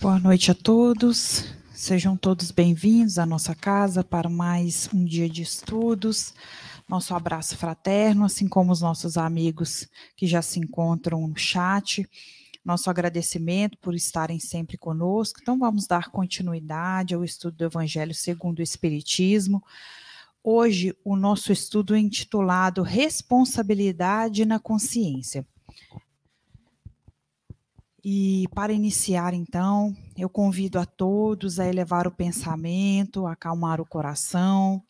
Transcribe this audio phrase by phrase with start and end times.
[0.00, 1.44] Boa noite a todos.
[1.74, 6.32] Sejam todos bem-vindos à nossa casa para mais um dia de estudos.
[6.88, 9.86] Nosso abraço fraterno, assim como os nossos amigos
[10.16, 12.08] que já se encontram no chat.
[12.64, 15.40] Nosso agradecimento por estarem sempre conosco.
[15.42, 19.62] Então, vamos dar continuidade ao estudo do Evangelho segundo o Espiritismo.
[20.42, 25.46] Hoje, o nosso estudo é intitulado Responsabilidade na Consciência.
[28.04, 34.82] E para iniciar, então, eu convido a todos a elevar o pensamento, acalmar o coração,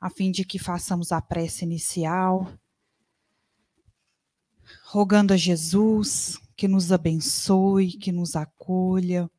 [0.00, 2.52] a fim de que façamos a prece inicial,
[4.84, 9.30] rogando a Jesus que nos abençoe, que nos acolha,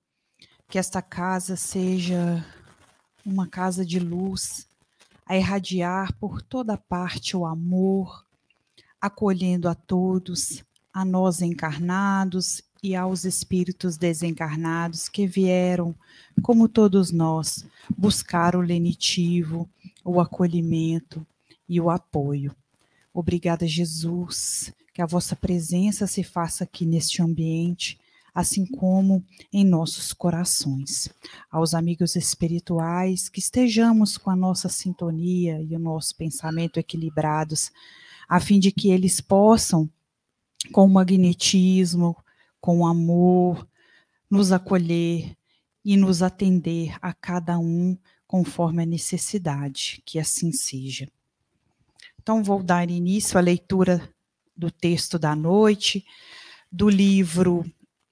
[0.69, 2.45] que esta casa seja
[3.25, 4.69] uma casa de luz,
[5.25, 8.25] a irradiar por toda parte o amor,
[9.01, 15.95] acolhendo a todos, a nós encarnados e aos espíritos desencarnados que vieram,
[16.41, 17.65] como todos nós,
[17.97, 19.69] buscar o lenitivo,
[20.03, 21.25] o acolhimento
[21.67, 22.55] e o apoio.
[23.13, 27.99] Obrigada, Jesus, que a vossa presença se faça aqui neste ambiente,
[28.33, 31.09] assim como em nossos corações.
[31.49, 37.71] Aos amigos espirituais, que estejamos com a nossa sintonia e o nosso pensamento equilibrados,
[38.29, 39.89] a fim de que eles possam,
[40.71, 42.15] com magnetismo,
[42.67, 43.65] com amor,
[44.29, 45.37] nos acolher
[45.85, 51.09] e nos atender a cada um conforme a necessidade, que assim seja.
[52.21, 54.13] Então, vou dar início à leitura
[54.53, 56.05] do texto da noite,
[56.69, 57.63] do livro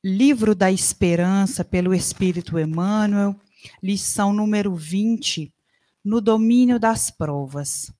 [0.02, 3.36] Livro da Esperança, pelo Espírito Emmanuel,
[3.84, 5.53] lição número 20,
[6.02, 7.92] no domínio das provas.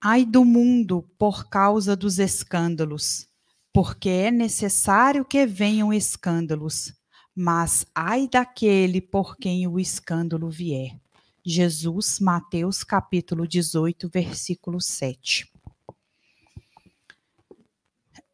[0.00, 3.30] Ai do mundo por causa dos escândalos,
[3.72, 6.92] porque é necessário que venham escândalos,
[7.34, 11.00] mas ai daquele por quem o escândalo vier.
[11.44, 15.50] Jesus, Mateus capítulo 18, versículo 7.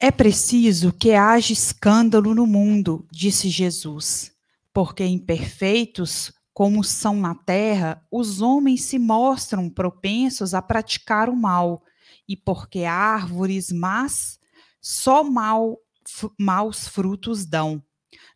[0.00, 4.32] É preciso que haja escândalo no mundo, disse Jesus,
[4.72, 11.84] porque imperfeitos como são na terra, os homens se mostram propensos a praticar o mal,
[12.28, 14.40] e porque árvores más
[14.80, 15.78] só mal,
[16.38, 17.82] maus frutos dão.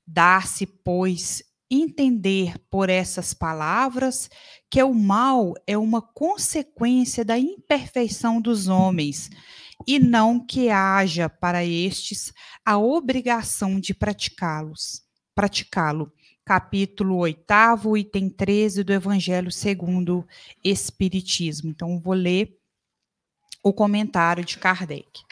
[0.07, 4.29] Dá-se, pois, entender por essas palavras
[4.71, 9.31] que o mal é uma consequência da imperfeição dos homens
[9.87, 12.33] e não que haja para estes
[12.65, 15.03] a obrigação de praticá-los.
[15.35, 16.13] Praticá-lo.
[16.45, 20.27] Capítulo 8, item 13 do Evangelho segundo
[20.63, 21.71] Espiritismo.
[21.71, 22.59] Então, vou ler
[23.63, 25.23] o comentário de Kardec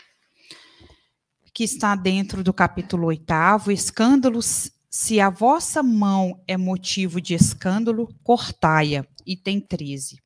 [1.61, 8.09] que está dentro do capítulo 8, escândalos, se a vossa mão é motivo de escândalo,
[8.25, 10.23] cortai-a, item 13.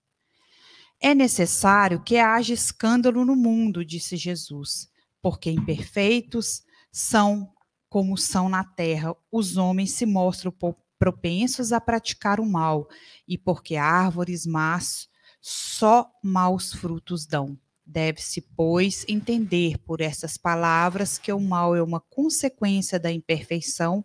[1.01, 4.89] É necessário que haja escândalo no mundo, disse Jesus,
[5.21, 6.63] porque imperfeitos
[6.93, 7.53] são
[7.89, 10.55] como são na terra, os homens se mostram
[10.97, 12.87] propensos a praticar o mal,
[13.27, 15.09] e porque árvores más
[15.41, 17.59] só maus frutos dão.
[17.87, 24.05] Deve-se, pois, entender por essas palavras que o mal é uma consequência da imperfeição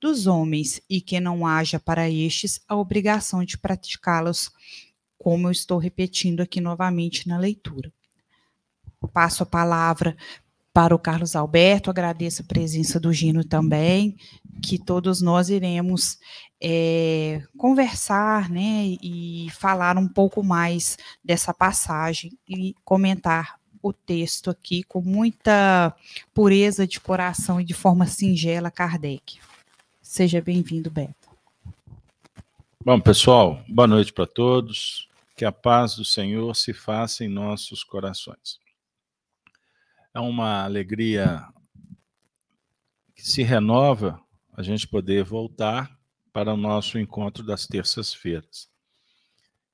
[0.00, 4.50] dos homens e que não haja para estes a obrigação de praticá-los,
[5.18, 7.92] como eu estou repetindo aqui novamente na leitura.
[9.12, 10.16] Passo a palavra
[10.72, 14.16] para o Carlos Alberto, agradeço a presença do Gino também,
[14.62, 16.18] que todos nós iremos
[16.60, 24.82] é, conversar né, e falar um pouco mais dessa passagem e comentar o texto aqui
[24.82, 25.94] com muita
[26.34, 29.38] pureza de coração e de forma singela, Kardec.
[30.02, 31.14] Seja bem-vindo, Beto.
[32.84, 35.08] Bom, pessoal, boa noite para todos.
[35.36, 38.58] Que a paz do Senhor se faça em nossos corações.
[40.14, 41.44] É uma alegria
[43.14, 44.18] que se renova
[44.56, 45.94] a gente poder voltar
[46.32, 48.68] para o nosso encontro das terças-feiras.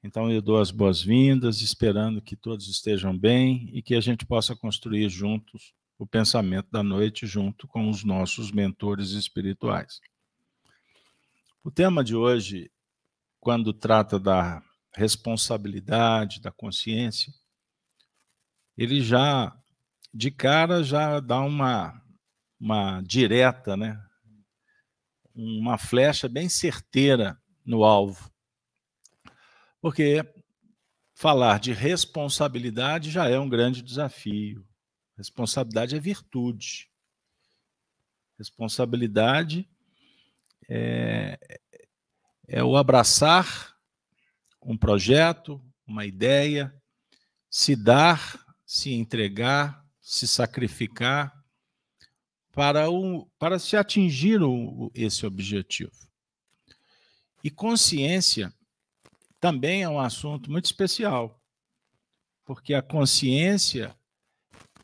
[0.03, 4.57] Então, eu dou as boas-vindas, esperando que todos estejam bem e que a gente possa
[4.57, 10.01] construir juntos o pensamento da noite, junto com os nossos mentores espirituais.
[11.63, 12.69] O tema de hoje,
[13.39, 14.61] quando trata da
[14.97, 17.33] responsabilidade, da consciência,
[18.77, 19.57] ele já
[20.13, 22.03] de cara já dá uma,
[22.61, 23.99] uma direta, né?
[25.35, 28.31] Uma flecha bem certeira no alvo.
[29.81, 30.25] Porque
[31.15, 34.67] falar de responsabilidade já é um grande desafio.
[35.17, 36.89] Responsabilidade é virtude.
[38.39, 39.69] Responsabilidade
[40.69, 41.39] é,
[42.49, 43.77] é o abraçar
[44.61, 46.75] um projeto, uma ideia,
[47.51, 51.42] se dar, se entregar, se sacrificar
[52.53, 55.93] para, o, para se atingir o, esse objetivo.
[57.43, 58.55] E consciência
[59.41, 61.41] também é um assunto muito especial,
[62.45, 63.97] porque a consciência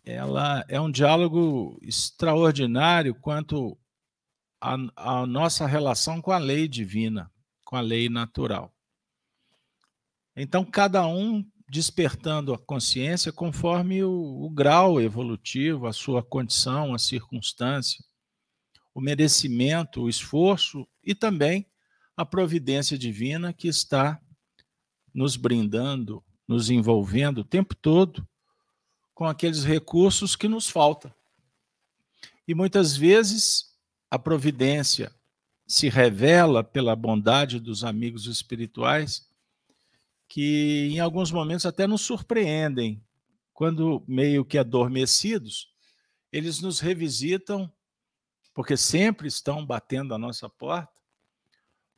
[0.05, 3.79] ela é um diálogo extraordinário quanto
[4.61, 7.31] à nossa relação com a lei divina,
[7.65, 8.75] com a lei natural.
[10.35, 16.99] Então, cada um despertando a consciência conforme o, o grau evolutivo, a sua condição, a
[16.99, 18.03] circunstância,
[18.95, 21.67] o merecimento, o esforço e também
[22.17, 24.21] a providência divina que está
[25.15, 28.27] nos brindando, nos envolvendo o tempo todo
[29.15, 31.13] com aqueles recursos que nos faltam.
[32.47, 33.77] E muitas vezes
[34.11, 35.13] a providência
[35.67, 39.28] se revela pela bondade dos amigos espirituais
[40.29, 43.03] que em alguns momentos até nos surpreendem.
[43.55, 45.73] Quando meio que adormecidos,
[46.31, 47.73] eles nos revisitam,
[48.55, 50.93] porque sempre estão batendo a nossa porta,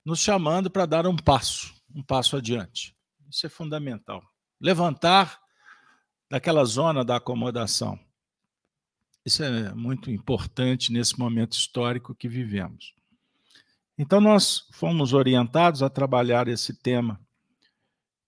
[0.05, 2.97] nos chamando para dar um passo, um passo adiante.
[3.29, 4.23] Isso é fundamental.
[4.61, 5.38] Levantar
[6.31, 7.99] daquela zona da acomodação.
[9.25, 12.94] Isso é muito importante nesse momento histórico que vivemos.
[13.99, 17.21] Então, nós fomos orientados a trabalhar esse tema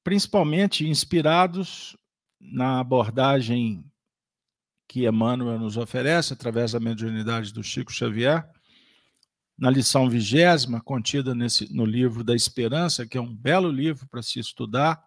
[0.04, 1.96] principalmente inspirados
[2.40, 3.84] na abordagem
[4.88, 8.46] que Emmanuel nos oferece através da mediunidade do Chico Xavier,
[9.56, 14.22] na lição vigésima, contida nesse, no livro da Esperança, que é um belo livro para
[14.22, 15.02] se estudar,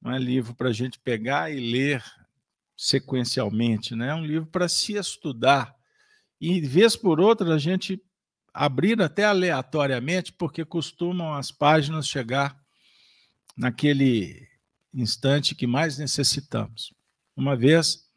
[0.00, 2.04] não é livro para a gente pegar e ler
[2.76, 4.08] sequencialmente, né?
[4.10, 5.74] é um livro para se estudar.
[6.40, 8.00] E, vez por outra, a gente
[8.54, 12.56] abrir até aleatoriamente, porque costumam as páginas chegar
[13.58, 14.48] naquele
[14.94, 16.94] instante que mais necessitamos.
[17.36, 18.08] Uma vez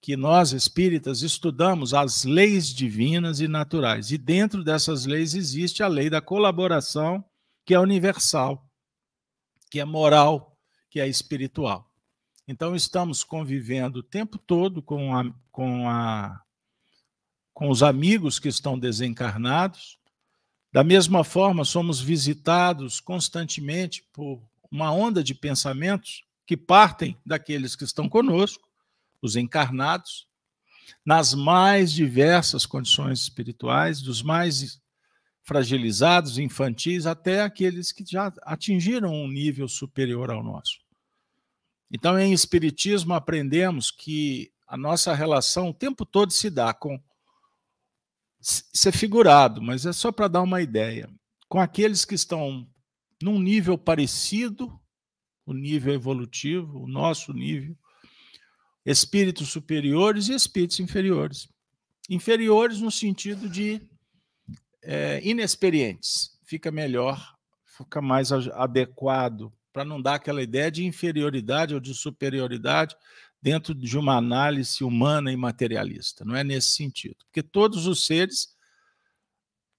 [0.00, 5.88] que nós espíritas estudamos as leis divinas e naturais, e dentro dessas leis existe a
[5.88, 7.24] lei da colaboração,
[7.64, 8.70] que é universal,
[9.70, 10.56] que é moral,
[10.90, 11.90] que é espiritual.
[12.46, 16.40] Então estamos convivendo o tempo todo com a, com a
[17.52, 19.98] com os amigos que estão desencarnados.
[20.70, 27.84] Da mesma forma, somos visitados constantemente por uma onda de pensamentos que partem daqueles que
[27.84, 28.68] estão conosco,
[29.20, 30.26] os encarnados,
[31.04, 34.80] nas mais diversas condições espirituais, dos mais
[35.42, 40.78] fragilizados, infantis, até aqueles que já atingiram um nível superior ao nosso.
[41.90, 47.00] Então, em Espiritismo, aprendemos que a nossa relação o tempo todo se dá com.
[48.40, 51.08] Isso é figurado, mas é só para dar uma ideia.
[51.48, 52.68] Com aqueles que estão
[53.22, 54.78] num nível parecido,
[55.44, 57.76] o nível evolutivo, o nosso nível,
[58.84, 61.48] espíritos superiores e espíritos inferiores.
[62.08, 63.80] Inferiores no sentido de
[64.82, 67.34] é, inexperientes, fica melhor,
[67.64, 72.96] fica mais adequado, para não dar aquela ideia de inferioridade ou de superioridade
[73.42, 76.24] dentro de uma análise humana e materialista.
[76.24, 77.16] Não é nesse sentido.
[77.26, 78.55] Porque todos os seres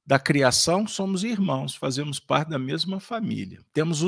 [0.08, 3.60] da criação, somos irmãos, fazemos parte da mesma família.
[3.74, 4.00] Temos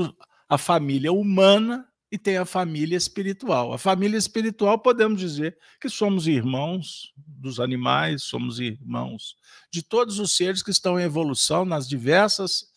[0.48, 3.74] a família humana e tem a família espiritual.
[3.74, 9.36] A família espiritual, podemos dizer que somos irmãos dos animais, somos irmãos
[9.70, 12.70] de todos os seres que estão em evolução nas diversas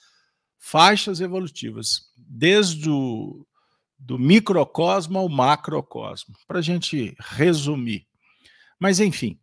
[0.59, 3.47] faixas evolutivas, desde o
[3.97, 8.05] do microcosmo ao macrocosmo, para a gente resumir.
[8.81, 9.39] Mas, enfim.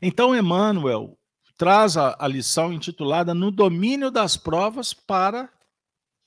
[0.00, 1.16] Então, Emmanuel
[1.62, 5.48] traz a, a lição intitulada No Domínio das Provas para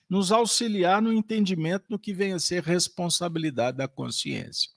[0.09, 4.71] nos auxiliar no entendimento do que vem a ser responsabilidade da consciência.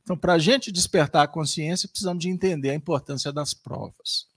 [0.00, 4.28] Então, para a gente despertar a consciência, precisamos de entender a importância das provas.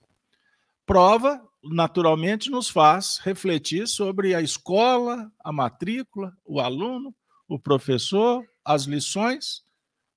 [0.84, 7.14] Prova, naturalmente, nos faz refletir sobre a escola, a matrícula, o aluno,
[7.46, 9.62] o professor, as lições,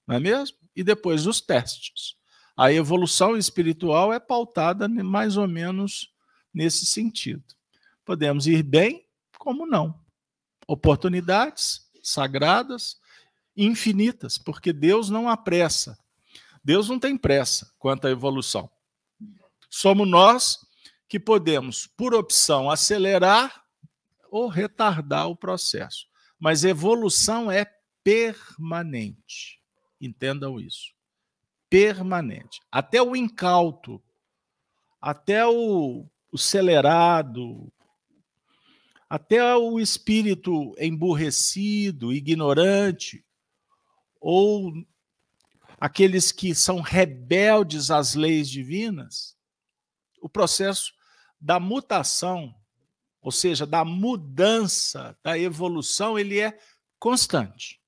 [0.08, 0.58] não é mesmo?
[0.75, 2.20] E depois os testes.
[2.55, 6.13] A evolução espiritual é pautada mais ou menos
[6.53, 7.43] nesse sentido.
[8.03, 9.05] Podemos ir bem,
[9.38, 10.00] como não.
[10.67, 13.00] Oportunidades sagradas,
[13.55, 15.98] infinitas, porque Deus não apressa.
[16.63, 18.70] Deus não tem pressa quanto à evolução.
[19.70, 20.60] Somos nós
[21.08, 23.63] que podemos, por opção, acelerar
[24.29, 26.08] ou retardar o processo.
[26.39, 27.65] Mas evolução é
[28.03, 29.60] permanente.
[30.00, 30.93] Entendam isso
[31.72, 32.60] permanente.
[32.70, 34.04] Até o incauto,
[35.01, 37.72] até o, o
[39.10, 43.25] até o espírito emburrecido, ignorante,
[44.20, 44.74] ou
[45.80, 49.38] aqueles que são rebeldes às leis divinas,
[50.22, 50.94] o processo
[51.40, 52.54] da mutação,
[53.22, 56.60] ou seja, da mudança, da evolução, ele é
[57.00, 57.82] constante.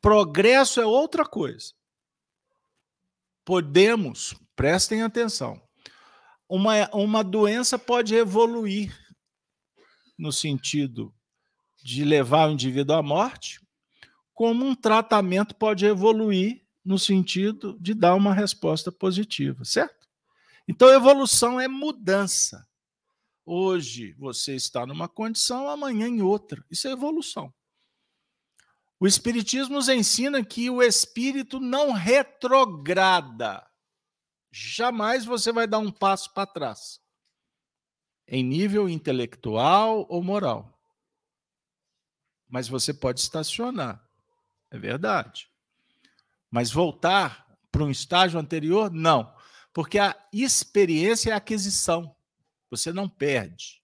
[0.00, 1.74] Progresso é outra coisa.
[3.44, 5.60] Podemos, prestem atenção,
[6.48, 8.96] uma, uma doença pode evoluir
[10.18, 11.14] no sentido
[11.82, 13.60] de levar o indivíduo à morte,
[14.34, 20.08] como um tratamento pode evoluir no sentido de dar uma resposta positiva, certo?
[20.66, 22.66] Então, evolução é mudança.
[23.44, 26.64] Hoje você está numa condição, amanhã em outra.
[26.70, 27.52] Isso é evolução.
[29.00, 33.66] O Espiritismo nos ensina que o espírito não retrograda.
[34.52, 37.00] Jamais você vai dar um passo para trás
[38.30, 40.78] em nível intelectual ou moral.
[42.48, 44.08] Mas você pode estacionar,
[44.70, 45.50] é verdade.
[46.48, 49.34] Mas voltar para um estágio anterior, não.
[49.72, 52.14] Porque a experiência é a aquisição.
[52.70, 53.79] Você não perde.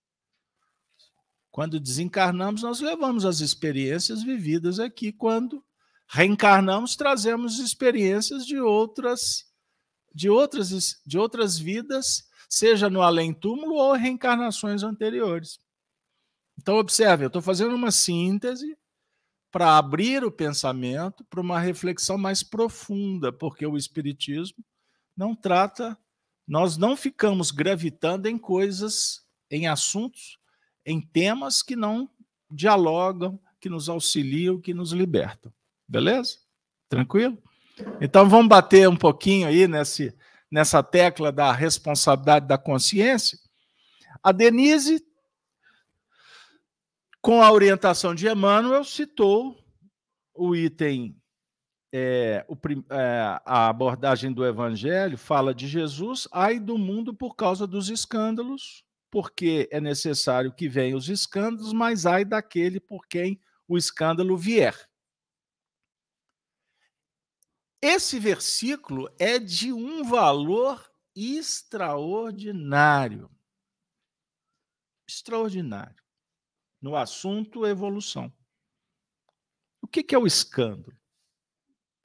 [1.57, 5.11] Quando desencarnamos, nós levamos as experiências vividas aqui.
[5.11, 5.65] Quando
[6.07, 9.47] reencarnamos, trazemos experiências de outras
[10.15, 15.59] de outras de outras vidas seja no além-túmulo ou reencarnações anteriores.
[16.59, 18.77] Então, observe, eu estou fazendo uma síntese
[19.51, 24.63] para abrir o pensamento para uma reflexão mais profunda, porque o Espiritismo
[25.17, 25.97] não trata,
[26.47, 30.39] nós não ficamos gravitando em coisas, em assuntos,
[30.87, 32.09] em temas que não
[32.49, 35.52] dialogam, que nos auxiliam, que nos libertam.
[35.87, 36.38] Beleza?
[36.88, 37.37] Tranquilo?
[38.00, 40.16] Então vamos bater um pouquinho aí nesse,
[40.50, 43.38] nessa tecla da responsabilidade da consciência,
[44.23, 45.05] a Denise,
[47.21, 49.57] com a orientação de Emmanuel, citou
[50.35, 51.16] o item,
[51.93, 52.57] é, o,
[52.90, 58.86] é, a abordagem do Evangelho fala de Jesus, ai do mundo por causa dos escândalos,
[59.17, 64.77] porque é necessário que venham os escândalos, mas ai daquele por quem o escândalo vier.
[67.81, 73.31] Esse versículo é de um valor extraordinário.
[75.09, 76.05] Extraordinário.
[76.79, 78.31] No assunto evolução.
[79.81, 80.95] O que é o escândalo?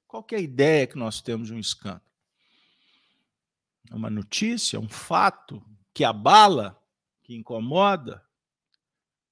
[0.07, 2.09] Qual é a ideia que nós temos de um escândalo?
[3.89, 5.61] É uma notícia, um fato
[5.93, 6.80] que abala,
[7.31, 8.21] que incomoda,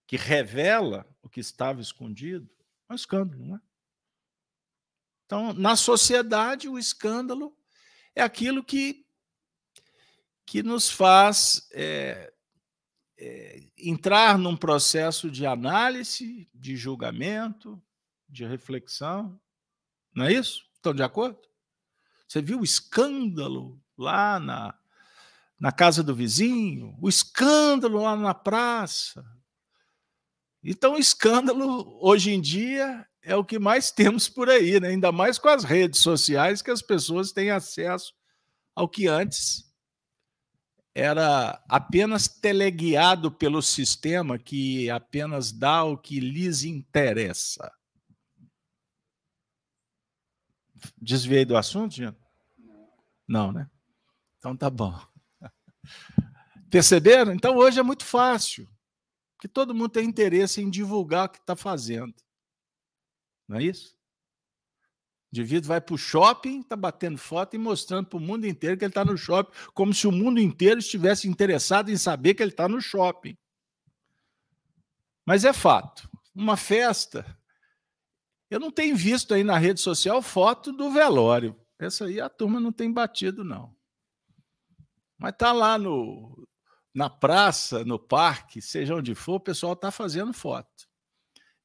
[0.08, 2.50] que revela o que estava escondido?
[2.88, 3.62] É um escândalo, não é?
[5.26, 7.54] Então, na sociedade, o escândalo
[8.16, 9.06] é aquilo que,
[10.46, 12.34] que nos faz é,
[13.18, 17.82] é, entrar num processo de análise, de julgamento,
[18.30, 19.40] de reflexão.
[20.16, 20.66] Não é isso?
[20.74, 21.38] Estão de acordo?
[22.26, 24.79] Você viu o escândalo lá na,
[25.60, 29.26] na casa do vizinho, o escândalo lá na praça.
[30.64, 34.90] Então, escândalo, hoje em dia, é o que mais temos por aí, né?
[34.90, 38.14] ainda mais com as redes sociais, que as pessoas têm acesso
[38.76, 39.70] ao que antes
[40.96, 47.72] era apenas teleguiado pelo sistema que apenas dá o que lhes interessa.
[50.98, 52.16] Desviei do assunto, Gino?
[53.28, 53.70] Não, né?
[54.38, 54.98] Então tá bom.
[56.70, 57.34] Perceberam?
[57.34, 58.68] Então hoje é muito fácil,
[59.40, 62.14] que todo mundo tem interesse em divulgar o que está fazendo.
[63.48, 63.98] Não é isso?
[65.32, 68.78] O indivíduo vai para o shopping, está batendo foto e mostrando para o mundo inteiro
[68.78, 72.44] que ele está no shopping, como se o mundo inteiro estivesse interessado em saber que
[72.44, 73.38] ele está no shopping.
[75.26, 76.10] Mas é fato.
[76.34, 77.38] Uma festa.
[78.50, 81.56] Eu não tenho visto aí na rede social foto do velório.
[81.78, 83.76] Essa aí a turma não tem batido, não.
[85.20, 86.48] Mas está lá no,
[86.94, 90.88] na praça, no parque, seja onde for, o pessoal está fazendo foto.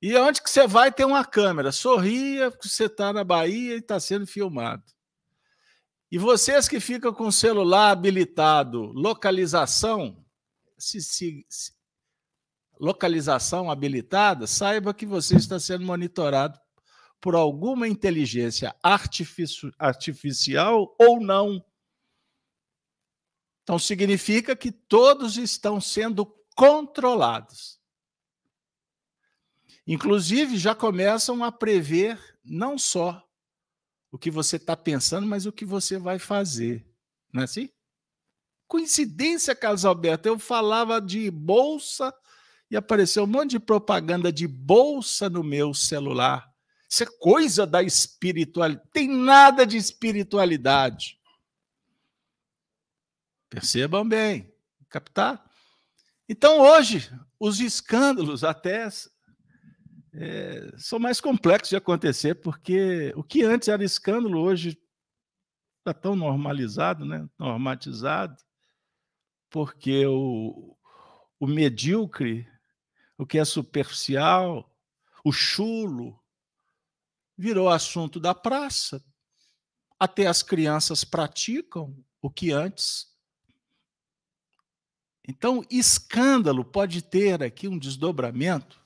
[0.02, 1.72] E onde que você vai tem uma câmera.
[1.72, 4.82] Sorria que você está na Bahia e está sendo filmado.
[6.10, 10.22] E vocês que ficam com o celular habilitado, localização,
[10.76, 11.72] se, se, se,
[12.78, 16.58] localização habilitada, saiba que você está sendo monitorado
[17.20, 18.76] por alguma inteligência
[19.78, 21.64] artificial ou não.
[23.64, 27.80] Então significa que todos estão sendo controlados.
[29.86, 33.26] Inclusive, já começam a prever não só
[34.12, 36.86] o que você está pensando, mas o que você vai fazer.
[37.32, 37.68] Não é assim?
[38.68, 42.14] Coincidência, Carlos Alberto, eu falava de bolsa
[42.70, 46.48] e apareceu um monte de propaganda de bolsa no meu celular.
[46.88, 48.88] Isso é coisa da espiritualidade.
[48.92, 51.18] Tem nada de espiritualidade.
[53.54, 54.52] Percebam bem,
[54.88, 55.48] captar?
[56.28, 57.08] Então, hoje,
[57.38, 58.88] os escândalos até
[60.12, 64.76] é, são mais complexos de acontecer, porque o que antes era escândalo, hoje
[65.78, 67.28] está tão normalizado, né?
[67.38, 68.36] normatizado,
[69.48, 70.76] porque o,
[71.38, 72.48] o medíocre,
[73.16, 74.68] o que é superficial,
[75.22, 76.20] o chulo,
[77.38, 79.04] virou assunto da praça.
[79.96, 83.13] Até as crianças praticam o que antes.
[85.26, 88.84] Então, escândalo pode ter aqui um desdobramento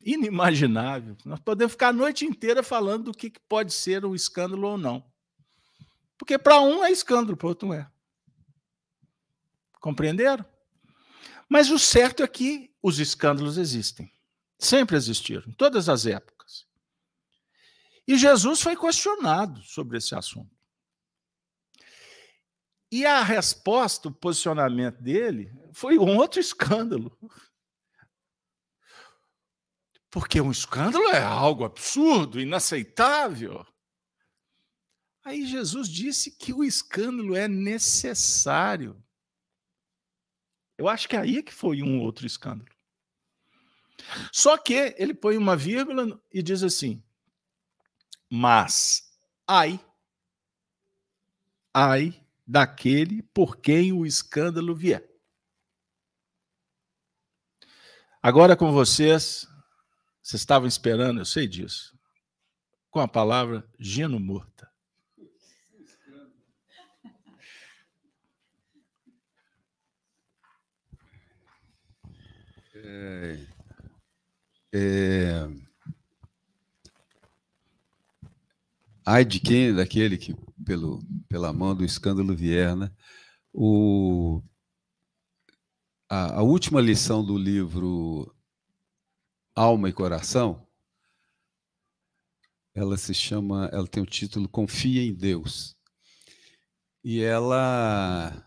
[0.00, 1.16] inimaginável.
[1.24, 5.04] Nós podemos ficar a noite inteira falando do que pode ser um escândalo ou não.
[6.16, 7.88] Porque para um é escândalo, para outro não é.
[9.80, 10.44] Compreenderam?
[11.48, 14.12] Mas o certo é que os escândalos existem.
[14.58, 16.66] Sempre existiram, em todas as épocas.
[18.06, 20.57] E Jesus foi questionado sobre esse assunto.
[22.90, 27.16] E a resposta, o posicionamento dele, foi um outro escândalo.
[30.10, 33.66] Porque um escândalo é algo absurdo, inaceitável.
[35.22, 39.02] Aí Jesus disse que o escândalo é necessário.
[40.78, 42.70] Eu acho que aí é que foi um outro escândalo.
[44.32, 47.02] Só que ele põe uma vírgula e diz assim:
[48.30, 49.10] mas
[49.46, 49.80] ai,
[51.74, 55.06] ai daquele por quem o escândalo vier.
[58.22, 59.46] Agora com vocês,
[60.22, 61.94] vocês estavam esperando, eu sei disso,
[62.90, 64.66] com a palavra Gino Murta.
[72.74, 73.46] É,
[74.72, 75.67] é,
[79.08, 82.90] ai de quem, daquele que pelo, pela mão do escândalo vier, né?
[83.54, 84.42] O,
[86.10, 88.30] a, a última lição do livro
[89.54, 90.68] Alma e Coração,
[92.74, 95.74] ela se chama, ela tem o título Confia em Deus.
[97.02, 98.46] E ela,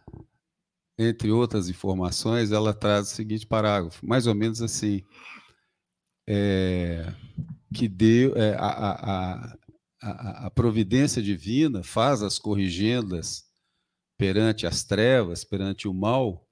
[0.95, 5.04] entre outras informações, ela traz o seguinte parágrafo, mais ou menos assim,
[6.30, 7.12] é,
[7.74, 9.58] que deu é, a, a,
[10.01, 13.45] a, providência divina faz as corrigendas
[14.17, 16.47] perante as trevas, perante o mal,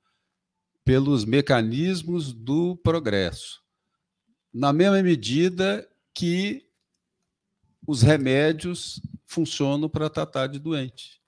[0.84, 3.60] pelos mecanismos do progresso
[4.54, 6.68] na mesma medida que
[7.88, 11.22] os remédios funcionam para tratar de doente.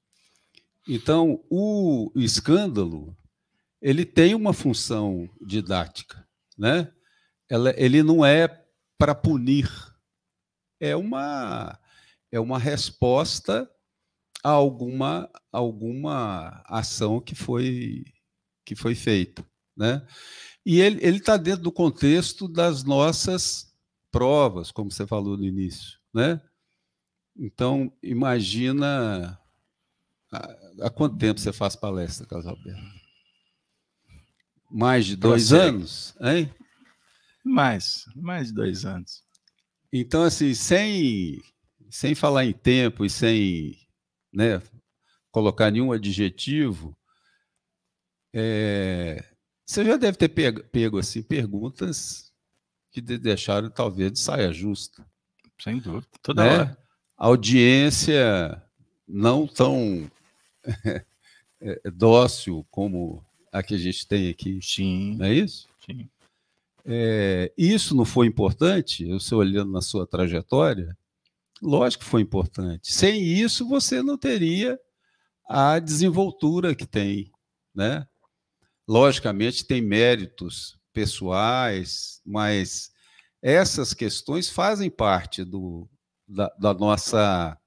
[0.88, 3.16] Então, o escândalo
[3.82, 6.92] ele tem uma função didática, né?
[7.76, 8.48] Ele não é
[8.98, 9.70] para punir,
[10.80, 11.80] é uma
[12.32, 13.70] é uma resposta
[14.44, 18.04] a alguma alguma ação que foi
[18.66, 20.06] que foi feita, né?
[20.66, 23.72] E ele está dentro do contexto das nossas
[24.12, 25.98] provas, como você falou no início.
[26.14, 26.40] Né?
[27.36, 29.40] Então, imagina
[30.32, 33.02] há, quanto tempo você faz palestra, Carlos Alberto?
[34.70, 36.54] Mais de dois anos, hein?
[37.44, 39.24] Mais, mais de dois anos.
[39.92, 41.42] Então, assim, sem,
[41.92, 43.78] sem falar em tempo e sem
[44.34, 44.62] né,
[45.30, 46.98] colocar nenhum adjetivo,
[48.34, 49.24] é,
[49.66, 52.32] você já deve ter pego, pego assim, perguntas
[52.92, 55.06] que deixaram talvez de saia justa.
[55.60, 56.50] Sem dúvida, toda né?
[56.50, 56.78] hora.
[57.18, 58.64] Audiência
[59.08, 60.10] não tão
[61.62, 64.60] é, dócil como a que a gente tem aqui.
[64.62, 65.18] Sim.
[65.18, 65.68] Não é isso?
[65.86, 66.10] Sim.
[66.86, 69.06] É, isso não foi importante?
[69.08, 70.98] Você olhando na sua trajetória,
[71.62, 72.92] lógico que foi importante.
[72.92, 74.80] Sem isso, você não teria
[75.48, 77.32] a desenvoltura que tem,
[77.74, 78.08] né?
[78.88, 82.92] Logicamente, tem méritos pessoais, mas
[83.42, 85.90] essas questões fazem parte do,
[86.28, 87.58] da, da nossa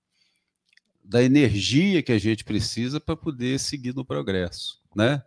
[1.02, 5.22] da energia que a gente precisa para poder seguir no progresso, né?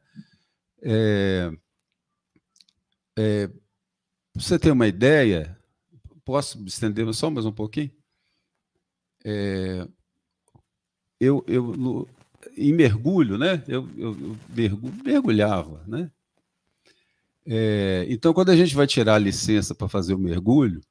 [0.81, 1.51] É,
[3.17, 3.49] é,
[4.33, 5.55] você ter uma ideia,
[6.25, 7.91] posso estender só mais um pouquinho?
[9.25, 9.87] É,
[11.19, 12.07] eu, eu no,
[12.55, 13.63] em mergulho, né?
[13.67, 16.11] Eu, eu, eu mergulhava, né?
[17.45, 20.81] É, então, quando a gente vai tirar a licença para fazer o mergulho,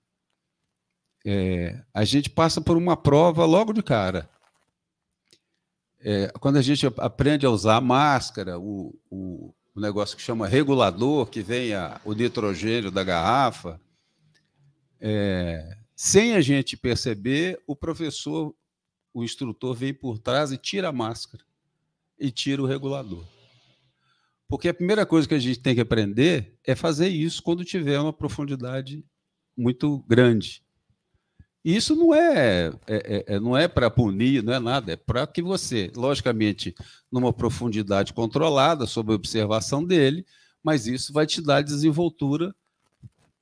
[1.25, 4.29] é, a gente passa por uma prova logo de cara.
[6.01, 10.47] É, quando a gente aprende a usar a máscara, o, o, o negócio que chama
[10.47, 13.81] regulador, que vem a, o nitrogênio da garrafa,
[15.01, 18.55] é, sem a gente perceber, o professor,
[19.15, 21.43] o instrutor vem por trás e tira a máscara
[22.21, 23.25] e tira o regulador.
[24.47, 27.99] Porque a primeira coisa que a gente tem que aprender é fazer isso quando tiver
[27.99, 29.03] uma profundidade
[29.57, 30.63] muito grande.
[31.65, 35.27] Isso não é, é, é, é não é para punir, não é nada, é para
[35.27, 36.75] que você, logicamente,
[37.11, 40.25] numa profundidade controlada, sob observação dele,
[40.63, 42.55] mas isso vai te dar desenvoltura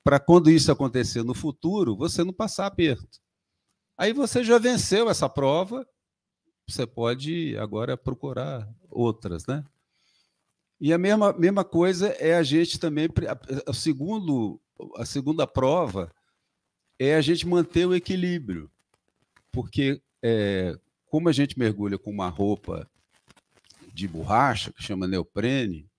[0.05, 3.19] para quando isso acontecer no futuro, você não passar aperto.
[3.97, 5.83] Aí você já venceu essa prova,
[6.67, 9.65] você pode agora procurar outras, né?
[10.79, 13.09] E a mesma, mesma coisa é a gente também,
[13.65, 14.61] a, segundo,
[14.95, 16.13] a segunda prova
[16.99, 18.69] é a gente manter o equilíbrio,
[19.51, 22.87] porque é, como a gente mergulha com uma roupa
[23.91, 25.89] de borracha, que chama neoprene,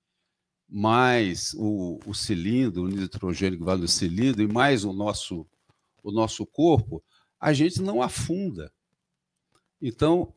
[0.68, 5.46] mais o, o cilindro, o nitrogênio que vai no cilindro, e mais o nosso,
[6.02, 7.02] o nosso corpo,
[7.40, 8.72] a gente não afunda.
[9.81, 10.33] Então,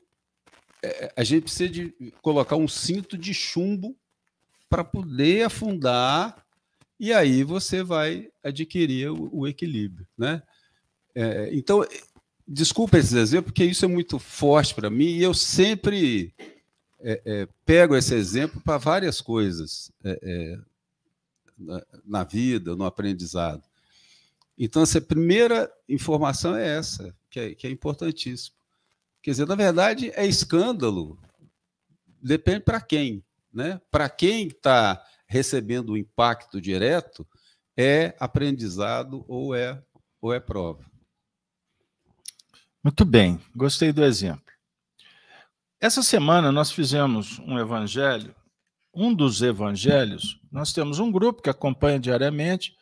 [0.84, 3.98] é, a gente precisa de colocar um cinto de chumbo
[4.70, 6.46] para poder afundar
[7.00, 10.44] e aí você vai adquirir o, o equilíbrio, né?
[11.16, 11.86] É, então,
[12.48, 16.34] desculpa esses exemplos, porque isso é muito forte para mim e eu sempre
[17.02, 20.60] é, é, pego esse exemplo para várias coisas é, é,
[21.58, 23.64] na, na, vida, no aprendizado.
[24.58, 28.56] Então, essa primeira informação é essa, que é, que é importantíssimo.
[29.22, 31.18] Quer dizer, na verdade, é escândalo,
[32.22, 33.24] depende para quem.
[33.52, 33.82] Né?
[33.90, 37.28] Para quem está recebendo o impacto direto,
[37.78, 39.82] é aprendizado ou é,
[40.22, 40.86] ou é prova.
[42.84, 44.49] Muito bem, gostei do exemplo.
[45.82, 48.36] Essa semana nós fizemos um evangelho,
[48.94, 52.76] um dos evangelhos, nós temos um grupo que acompanha diariamente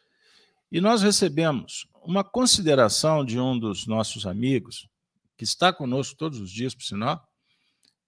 [0.71, 4.89] e nós recebemos uma consideração de um dos nossos amigos,
[5.38, 7.23] que está conosco todos os dias, por sinal,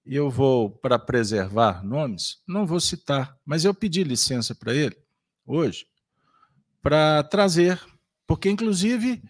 [0.03, 4.97] e eu vou, para preservar nomes, não vou citar, mas eu pedi licença para ele,
[5.45, 5.85] hoje,
[6.81, 7.79] para trazer,
[8.25, 9.21] porque, inclusive,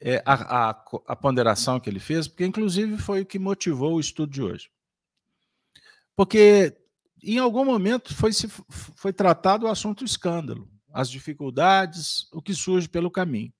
[0.00, 4.00] é, a, a, a ponderação que ele fez, porque, inclusive, foi o que motivou o
[4.00, 4.68] estudo de hoje.
[6.16, 6.74] Porque,
[7.22, 8.30] em algum momento, foi,
[8.96, 13.52] foi tratado o assunto escândalo, as dificuldades, o que surge pelo caminho.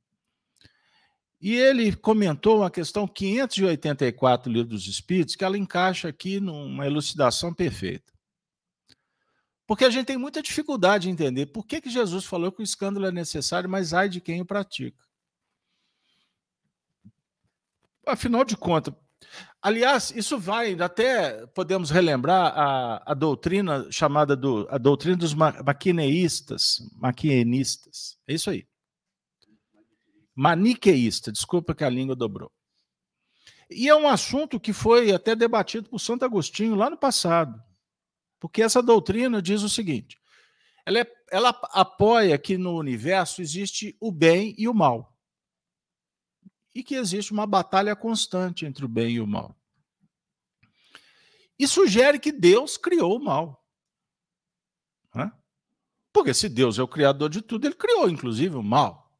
[1.38, 6.86] E ele comentou uma questão 584 do Livro dos Espíritos, que ela encaixa aqui numa
[6.86, 8.10] elucidação perfeita.
[9.66, 12.64] Porque a gente tem muita dificuldade de entender por que, que Jesus falou que o
[12.64, 15.04] escândalo é necessário, mas ai de quem o pratica.
[18.06, 18.94] Afinal de contas,
[19.60, 26.78] aliás, isso vai, até podemos relembrar a, a doutrina chamada do, a doutrina dos maquineístas,
[27.00, 28.16] maquienistas.
[28.26, 28.66] É isso aí
[30.36, 32.52] maniqueísta, desculpa que a língua dobrou.
[33.70, 37.60] E é um assunto que foi até debatido por Santo Agostinho lá no passado,
[38.38, 40.18] porque essa doutrina diz o seguinte:
[40.84, 45.15] ela, é, ela apoia que no universo existe o bem e o mal,
[46.76, 49.56] e que existe uma batalha constante entre o bem e o mal.
[51.58, 53.66] E sugere que Deus criou o mal.
[55.14, 55.32] Né?
[56.12, 59.10] Porque se Deus é o criador de tudo, ele criou inclusive o mal.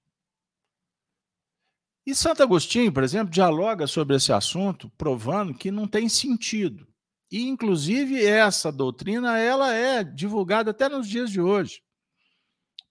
[2.05, 6.87] E Santo Agostinho, por exemplo, dialoga sobre esse assunto, provando que não tem sentido.
[7.31, 11.83] E, inclusive, essa doutrina ela é divulgada até nos dias de hoje,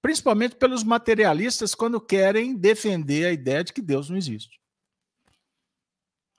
[0.05, 4.61] principalmente pelos materialistas quando querem defender a ideia de que Deus não existe.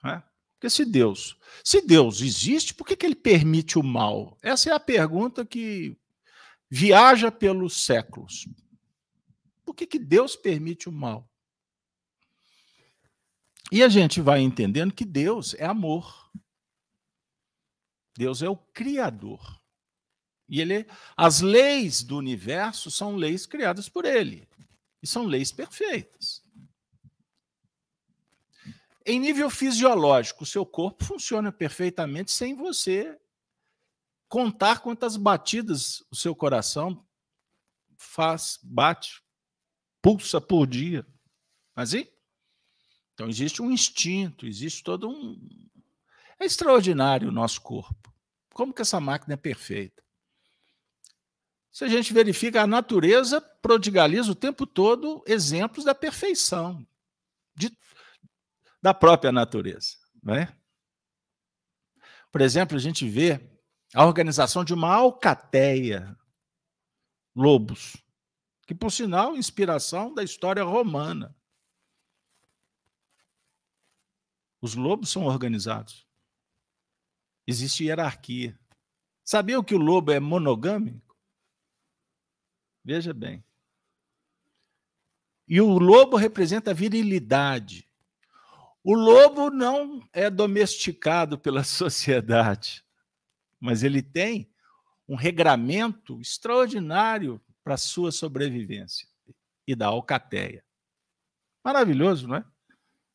[0.05, 0.23] É?
[0.53, 4.37] Porque se Deus, se Deus existe, por que, que ele permite o mal?
[4.41, 5.97] Essa é a pergunta que
[6.69, 8.47] viaja pelos séculos.
[9.65, 11.29] Por que, que Deus permite o mal?
[13.69, 16.31] E a gente vai entendendo que Deus é amor.
[18.17, 19.61] Deus é o criador.
[20.49, 24.47] E ele, as leis do universo são leis criadas por ele.
[25.01, 26.41] E são leis perfeitas.
[29.05, 33.17] Em nível fisiológico, o seu corpo funciona perfeitamente sem você
[34.27, 37.05] contar quantas batidas o seu coração
[37.95, 39.21] faz, bate,
[40.01, 41.05] pulsa por dia.
[41.75, 42.11] Mas e?
[43.13, 45.39] Então, existe um instinto, existe todo um.
[46.39, 48.13] É extraordinário o nosso corpo.
[48.53, 50.03] Como que essa máquina é perfeita?
[51.77, 56.83] Se a gente verifica, a natureza prodigaliza o tempo todo exemplos da perfeição
[57.55, 57.71] de,
[58.81, 59.95] da própria natureza.
[60.23, 60.57] Não é?
[62.31, 63.47] Por exemplo, a gente vê
[63.93, 66.17] a organização de uma alcateia,
[67.35, 67.95] lobos,
[68.65, 71.37] que por sinal inspiração da história romana.
[74.59, 76.07] Os lobos são organizados.
[77.45, 78.59] Existe hierarquia.
[79.23, 81.06] Sabiam que o lobo é monogâmico?
[82.87, 83.43] Veja bem.
[85.45, 87.85] E o lobo representa a virilidade.
[88.81, 92.85] O lobo não é domesticado pela sociedade,
[93.59, 94.49] mas ele tem
[95.05, 99.05] um regramento extraordinário para a sua sobrevivência
[99.67, 100.63] e da alcateia.
[101.65, 102.45] Maravilhoso, não é?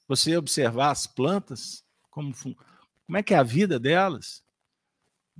[0.06, 4.44] Você observar as plantas, como, como é que é a vida delas.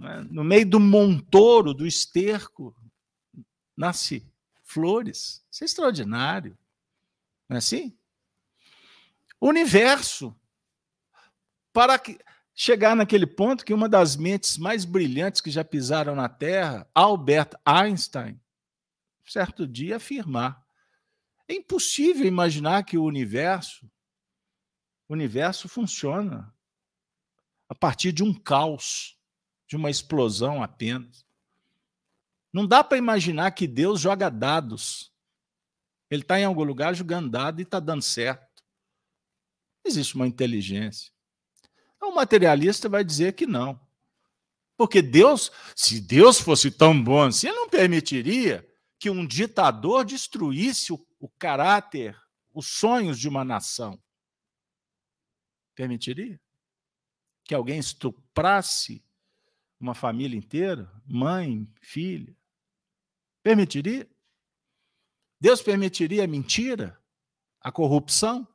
[0.01, 0.23] É?
[0.23, 2.75] No meio do montouro, do esterco,
[3.76, 4.26] nasce
[4.62, 5.44] flores.
[5.50, 6.56] Isso é extraordinário.
[7.48, 7.96] Não é assim?
[9.40, 10.35] O universo.
[11.72, 12.18] Para que,
[12.54, 17.50] chegar naquele ponto que uma das mentes mais brilhantes que já pisaram na Terra, Albert
[17.64, 18.40] Einstein,
[19.26, 20.64] certo dia afirmar:
[21.48, 23.90] é impossível imaginar que o universo,
[25.08, 26.54] o universo funciona
[27.68, 29.18] a partir de um caos,
[29.66, 31.24] de uma explosão apenas.
[32.53, 35.11] Não dá para imaginar que Deus joga dados.
[36.11, 38.62] Ele está em algum lugar jogando dado e está dando certo.
[39.85, 41.11] Existe uma inteligência.
[42.01, 43.81] O materialista vai dizer que não.
[44.77, 50.93] Porque Deus, se Deus fosse tão bom assim, ele não permitiria que um ditador destruísse
[50.93, 52.21] o, o caráter,
[52.53, 54.01] os sonhos de uma nação.
[55.75, 56.41] Permitiria?
[57.45, 59.03] Que alguém estuprasse
[59.81, 62.37] uma família inteira, mãe, filha?
[63.42, 64.09] Permitiria?
[65.40, 67.00] Deus permitiria a mentira,
[67.61, 68.46] a corrupção?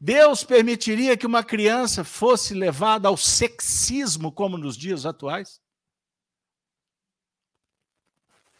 [0.00, 5.62] Deus permitiria que uma criança fosse levada ao sexismo, como nos dias atuais?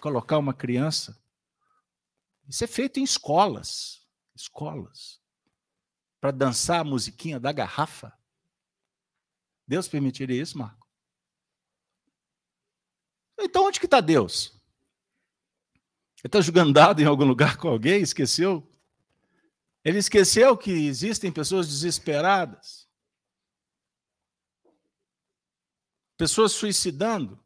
[0.02, 1.16] colocar uma criança.
[2.48, 5.22] Isso é feito em escolas, escolas,
[6.20, 8.12] para dançar a musiquinha da garrafa.
[9.66, 10.81] Deus permitiria isso, Marco?
[13.42, 14.52] Então onde que está Deus?
[16.18, 18.00] Ele está jogando dado em algum lugar com alguém?
[18.00, 18.66] Esqueceu?
[19.84, 22.88] Ele esqueceu que existem pessoas desesperadas,
[26.16, 27.42] pessoas suicidando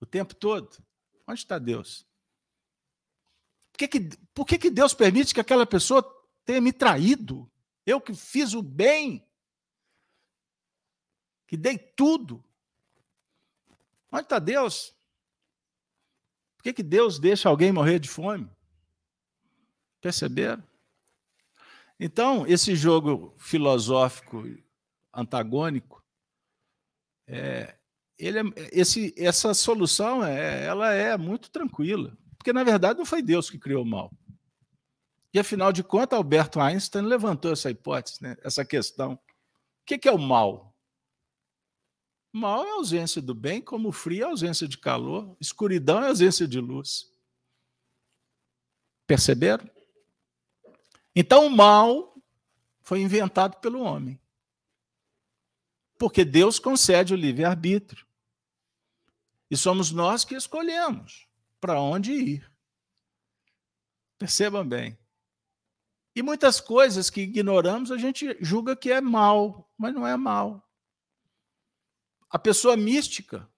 [0.00, 0.78] o tempo todo.
[1.26, 2.06] Onde está Deus?
[3.72, 6.04] Por, que, que, por que, que Deus permite que aquela pessoa
[6.44, 7.50] tenha me traído?
[7.84, 9.26] Eu que fiz o bem,
[11.48, 12.44] que dei tudo.
[14.16, 14.96] Onde está Deus?
[16.56, 18.50] Por que, que Deus deixa alguém morrer de fome?
[20.00, 20.64] Perceberam?
[22.00, 24.42] Então, esse jogo filosófico
[25.12, 26.02] antagônico
[27.28, 27.76] é,
[28.18, 33.20] ele é, esse, essa solução é, ela é muito tranquila, porque na verdade não foi
[33.20, 34.10] Deus que criou o mal.
[35.34, 39.12] E afinal de contas, Alberto Einstein levantou essa hipótese, né, essa questão.
[39.12, 39.18] O
[39.84, 40.74] que, que é o mal?
[42.36, 46.60] Mal é ausência do bem, como frio é ausência de calor, escuridão é ausência de
[46.60, 47.10] luz.
[49.06, 49.66] Perceberam?
[51.14, 52.14] Então o mal
[52.82, 54.20] foi inventado pelo homem.
[55.98, 58.06] Porque Deus concede o livre-arbítrio.
[59.50, 61.26] E somos nós que escolhemos
[61.58, 62.52] para onde ir.
[64.18, 64.98] Percebam bem.
[66.14, 70.65] E muitas coisas que ignoramos a gente julga que é mal, mas não é mal.
[72.30, 73.48] A pessoa mística,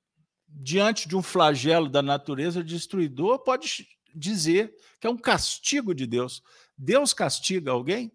[0.47, 6.43] diante de um flagelo da natureza destruidor, pode dizer que é um castigo de Deus.
[6.77, 8.13] Deus castiga alguém?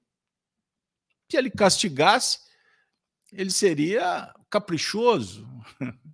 [1.29, 2.39] Se ele castigasse,
[3.31, 5.47] ele seria caprichoso,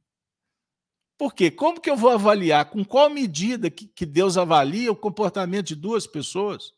[1.19, 1.51] Por quê?
[1.51, 2.69] Como que eu vou avaliar?
[2.69, 6.73] Com qual medida que, que Deus avalia o comportamento de duas pessoas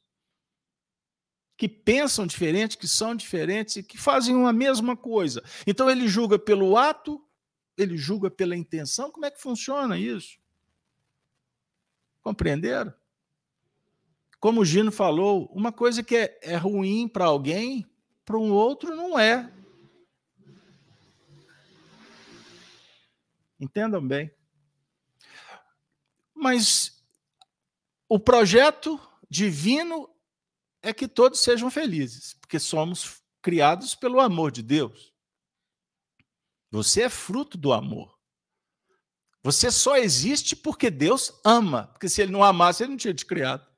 [1.55, 5.43] que pensam diferente, que são diferentes e que fazem uma mesma coisa?
[5.67, 7.23] Então ele julga pelo ato,
[7.77, 9.11] ele julga pela intenção.
[9.11, 10.39] Como é que funciona isso?
[12.21, 12.93] Compreenderam?
[14.39, 17.85] Como o Gino falou, uma coisa que é, é ruim para alguém,
[18.25, 19.51] para um outro não é.
[23.59, 24.31] Entendam bem.
[26.33, 27.03] Mas
[28.09, 30.09] o projeto divino
[30.81, 35.10] é que todos sejam felizes, porque somos criados pelo amor de Deus.
[36.71, 38.17] Você é fruto do amor.
[39.43, 43.25] Você só existe porque Deus ama, porque se ele não amasse, ele não tinha te
[43.25, 43.69] criado.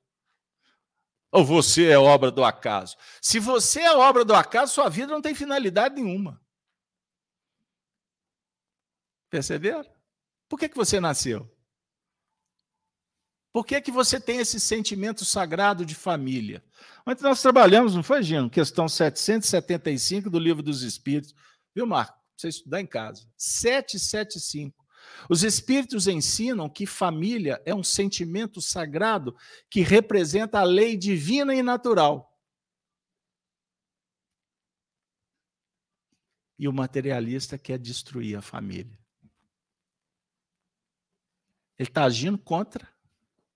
[1.32, 2.96] Ou você é obra do acaso?
[3.20, 6.40] Se você é obra do acaso, sua vida não tem finalidade nenhuma.
[9.32, 9.90] Perceberam?
[10.48, 11.50] Por que, que você nasceu?
[13.52, 16.64] Por que, que você tem esse sentimento sagrado de família?
[17.06, 18.50] Ontem nós trabalhamos, não foi, Gino?
[18.50, 21.34] Questão 775 do Livro dos Espíritos.
[21.74, 22.23] Viu, Marco?
[22.36, 23.28] Você estudar em casa.
[23.38, 24.84] 775.
[25.30, 29.36] Os Espíritos ensinam que família é um sentimento sagrado
[29.70, 32.30] que representa a lei divina e natural.
[36.58, 38.98] E o materialista quer destruir a família.
[41.78, 42.88] Ele está agindo contra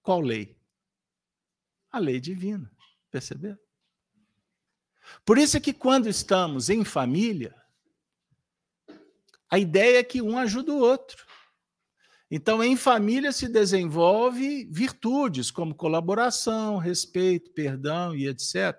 [0.02, 0.58] qual lei?
[1.92, 2.72] A lei divina.
[3.10, 3.58] Percebeu?
[5.24, 7.56] Por isso é que quando estamos em família,
[9.50, 11.26] a ideia é que um ajuda o outro.
[12.30, 18.78] Então, em família se desenvolve virtudes como colaboração, respeito, perdão e etc.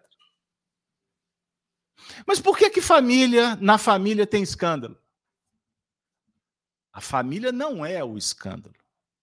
[2.27, 5.01] Mas por que que família, na família tem escândalo?
[6.93, 8.75] A família não é o escândalo.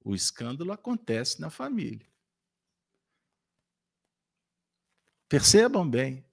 [0.04, 2.08] O escândalo acontece na família.
[5.28, 6.26] Percebam bem.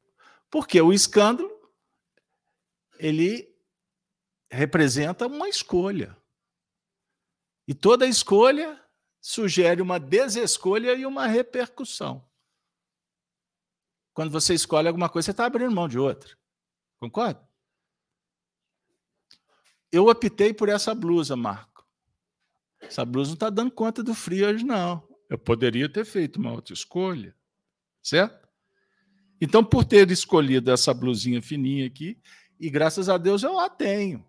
[0.51, 1.51] Porque o escândalo
[2.98, 3.51] ele
[4.52, 6.16] representa uma escolha.
[7.66, 8.78] E toda escolha
[9.20, 12.28] sugere uma desescolha e uma repercussão.
[14.12, 16.36] Quando você escolhe alguma coisa, você está abrindo mão de outra.
[17.00, 17.48] Concorda?
[19.90, 21.86] Eu optei por essa blusa, Marco.
[22.80, 25.06] Essa blusa não está dando conta do frio hoje, não.
[25.30, 27.34] Eu poderia ter feito uma outra escolha,
[28.02, 28.46] certo?
[29.40, 32.20] Então, por ter escolhido essa blusinha fininha aqui,
[32.60, 34.26] e graças a Deus eu a tenho.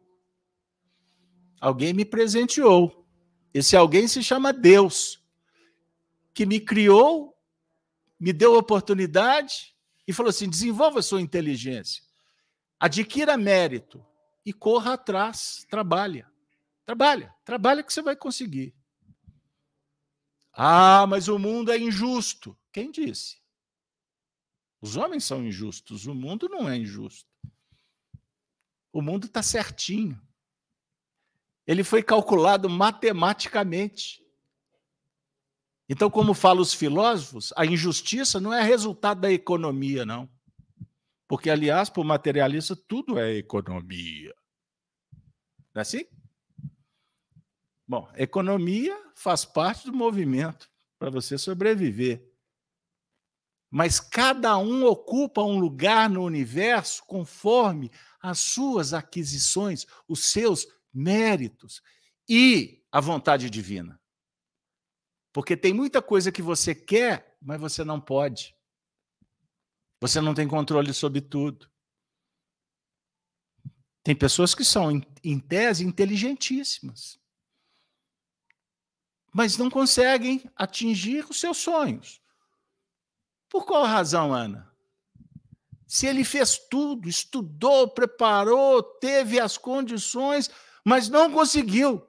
[1.64, 3.08] Alguém me presenteou.
[3.54, 5.24] Esse alguém se chama Deus,
[6.34, 7.40] que me criou,
[8.20, 9.74] me deu oportunidade
[10.06, 12.04] e falou assim: desenvolva sua inteligência,
[12.78, 14.06] adquira mérito
[14.46, 16.30] e corra atrás, trabalha.
[16.86, 18.76] Trabalha, trabalha que você vai conseguir.
[20.52, 22.58] Ah, mas o mundo é injusto.
[22.74, 23.38] Quem disse?
[24.82, 27.32] Os homens são injustos, o mundo não é injusto.
[28.92, 30.22] O mundo está certinho.
[31.66, 34.24] Ele foi calculado matematicamente.
[35.88, 40.30] Então, como falam os filósofos, a injustiça não é resultado da economia, não.
[41.28, 44.34] Porque, aliás, para o materialista, tudo é economia.
[45.74, 46.06] Não é assim?
[47.88, 52.28] Bom, economia faz parte do movimento para você sobreviver.
[53.70, 61.82] Mas cada um ocupa um lugar no universo conforme as suas aquisições, os seus méritos
[62.28, 64.00] e a vontade divina.
[65.32, 68.56] Porque tem muita coisa que você quer, mas você não pode.
[70.00, 71.72] Você não tem controle sobre tudo.
[74.04, 74.92] Tem pessoas que são,
[75.24, 77.20] em tese, inteligentíssimas
[79.34, 82.22] mas não conseguem atingir os seus sonhos.
[83.50, 84.72] Por qual razão, Ana?
[85.88, 90.50] Se ele fez tudo, estudou, preparou, teve as condições,
[90.84, 92.06] mas não conseguiu.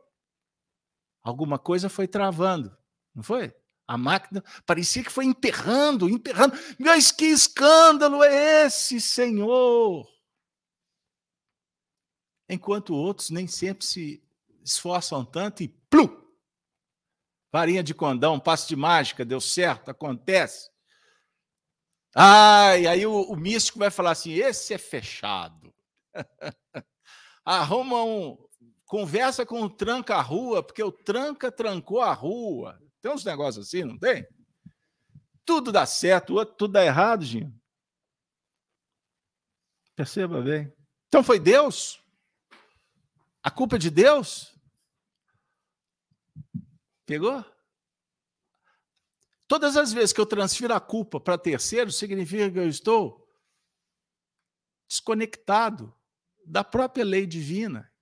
[1.23, 2.77] Alguma coisa foi travando,
[3.15, 3.55] não foi?
[3.87, 6.55] A máquina parecia que foi emperrando, emperrando.
[6.79, 10.07] Mas que escândalo é esse, Senhor?
[12.49, 14.23] Enquanto outros nem sempre se
[14.63, 16.25] esforçam tanto e plum,
[17.55, 20.69] Varinha de condão, passo de mágica, deu certo, acontece.
[22.13, 25.73] Ai, aí o, o místico vai falar assim: esse é fechado.
[27.45, 28.44] Arruma um.
[28.95, 32.81] Conversa com o tranca-rua, porque o tranca trancou a rua.
[33.01, 34.25] Tem uns negócios assim, não tem?
[35.45, 37.53] Tudo dá certo, o outro tudo dá errado, Ginho.
[39.97, 40.73] Perceba bem.
[41.09, 42.01] Então foi Deus?
[43.43, 44.57] A culpa é de Deus?
[47.05, 47.45] Pegou?
[49.49, 53.29] Todas as vezes que eu transfiro a culpa para terceiro, significa que eu estou
[54.87, 55.93] desconectado
[56.47, 57.93] da própria lei divina,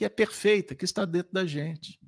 [0.00, 2.00] que é perfeita, que está dentro da gente.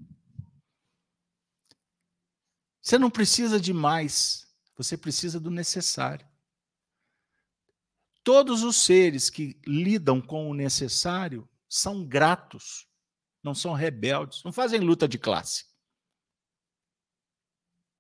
[2.81, 6.27] Você não precisa de mais, você precisa do necessário.
[8.25, 12.89] Todos os seres que lidam com o necessário são gratos,
[13.43, 15.67] não são rebeldes, não fazem luta de classe.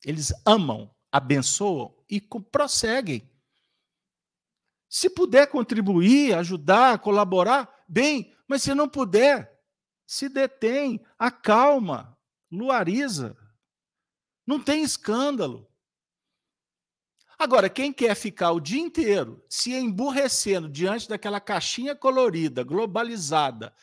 [0.07, 3.30] Eles amam, abençoam e prosseguem.
[4.88, 9.51] Se puder contribuir, ajudar, colaborar, bem, mas se não puder,
[10.07, 12.18] se detém, acalma,
[12.50, 13.36] luariza.
[14.46, 15.70] Não tem escândalo.
[17.38, 23.74] Agora, quem quer ficar o dia inteiro se emburrecendo diante daquela caixinha colorida, globalizada,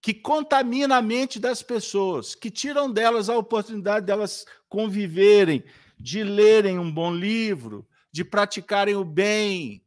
[0.00, 5.64] que contamina a mente das pessoas, que tiram delas a oportunidade delas conviverem,
[5.98, 9.84] de lerem um bom livro, de praticarem o bem.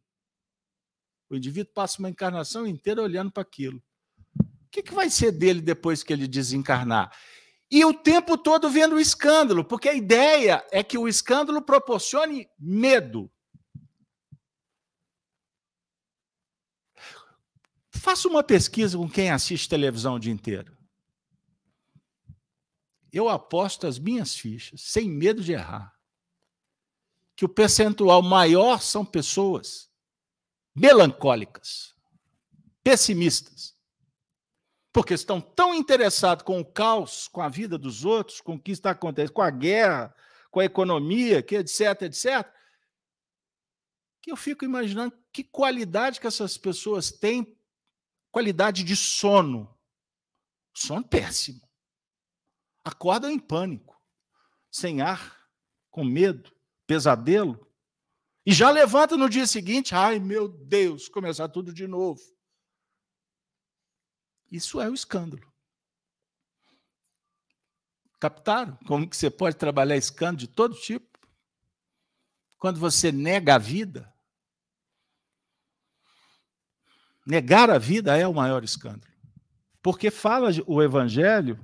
[1.29, 3.81] O indivíduo passa uma encarnação inteira olhando para aquilo.
[4.69, 7.11] O que, que vai ser dele depois que ele desencarnar?
[7.71, 12.47] E o tempo todo vendo o escândalo, porque a ideia é que o escândalo proporcione
[12.57, 13.31] medo.
[17.89, 20.77] Faça uma pesquisa com quem assiste televisão o dia inteiro.
[23.11, 25.93] Eu aposto as minhas fichas, sem medo de errar,
[27.35, 29.89] que o percentual maior são pessoas
[30.75, 31.95] melancólicas,
[32.83, 33.78] pessimistas,
[34.91, 38.71] porque estão tão interessados com o caos, com a vida dos outros, com o que
[38.71, 40.15] está acontecendo, com a guerra,
[40.49, 42.51] com a economia, que etc, etc,
[44.21, 47.55] que eu fico imaginando que qualidade que essas pessoas têm,
[48.31, 49.73] qualidade de sono.
[50.73, 51.61] Sono péssimo.
[52.83, 53.99] Acordam em pânico,
[54.71, 55.37] sem ar,
[55.91, 56.51] com medo,
[56.87, 57.67] pesadelo,
[58.45, 62.21] e já levanta no dia seguinte, ai meu Deus, começar tudo de novo.
[64.51, 65.47] Isso é o escândalo.
[68.19, 68.77] Captaram?
[68.85, 71.07] Como que você pode trabalhar escândalo de todo tipo?
[72.57, 74.13] Quando você nega a vida,
[77.25, 79.13] negar a vida é o maior escândalo.
[79.81, 81.57] Porque fala o evangelho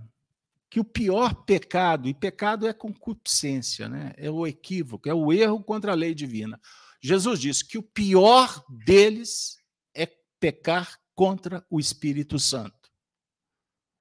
[0.70, 4.14] que o pior pecado, e pecado é concupiscência, né?
[4.18, 6.60] é o equívoco, é o erro contra a lei divina.
[7.02, 9.58] Jesus disse que o pior deles
[9.94, 10.06] é
[10.40, 12.92] pecar contra o Espírito Santo.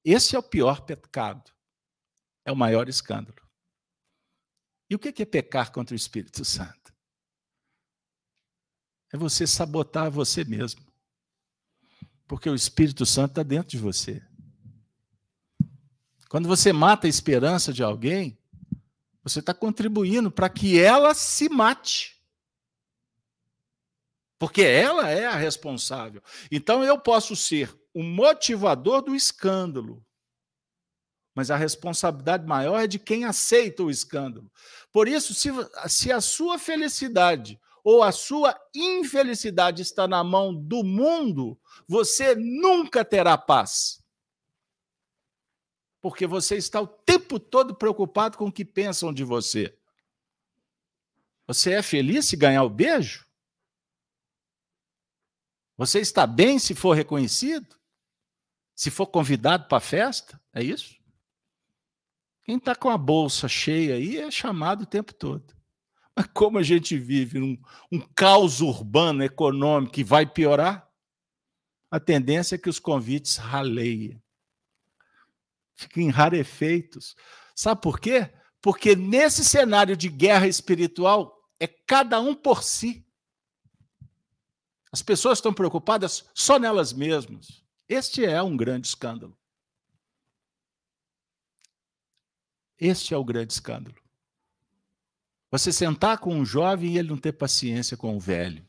[0.05, 1.51] Esse é o pior pecado.
[2.45, 3.41] É o maior escândalo.
[4.91, 6.93] E o que é pecar contra o Espírito Santo?
[9.12, 10.85] É você sabotar você mesmo.
[12.27, 14.23] Porque o Espírito Santo está dentro de você.
[16.29, 18.37] Quando você mata a esperança de alguém,
[19.23, 22.14] você está contribuindo para que ela se mate
[24.45, 26.23] porque ela é a responsável.
[26.53, 30.05] Então eu posso ser o motivador do escândalo,
[31.35, 34.53] mas a responsabilidade maior é de quem aceita o escândalo.
[34.93, 35.49] Por isso, se,
[35.89, 43.03] se a sua felicidade ou a sua infelicidade está na mão do mundo, você nunca
[43.03, 44.05] terá paz.
[46.03, 49.75] Porque você está o tempo todo preocupado com o que pensam de você.
[51.47, 53.25] Você é feliz se ganhar o beijo?
[55.77, 57.77] Você está bem se for reconhecido?
[58.75, 60.41] Se for convidado para a festa?
[60.53, 60.97] É isso?
[62.45, 65.55] Quem está com a bolsa cheia aí é chamado o tempo todo.
[66.14, 67.59] Mas como a gente vive num
[67.91, 70.89] um caos urbano, econômico, que vai piorar,
[71.91, 74.22] a tendência é que os convites raleiem.
[75.75, 77.16] Fiquem rarefeitos.
[77.55, 78.31] Sabe por quê?
[78.61, 83.04] Porque nesse cenário de guerra espiritual, é cada um por si.
[84.95, 87.65] As pessoas estão preocupadas só nelas mesmas.
[87.89, 89.37] Este é um grande escândalo.
[92.79, 94.01] Este é o grande escândalo.
[95.51, 98.65] Você sentar com um jovem e ele não ter paciência com o velho.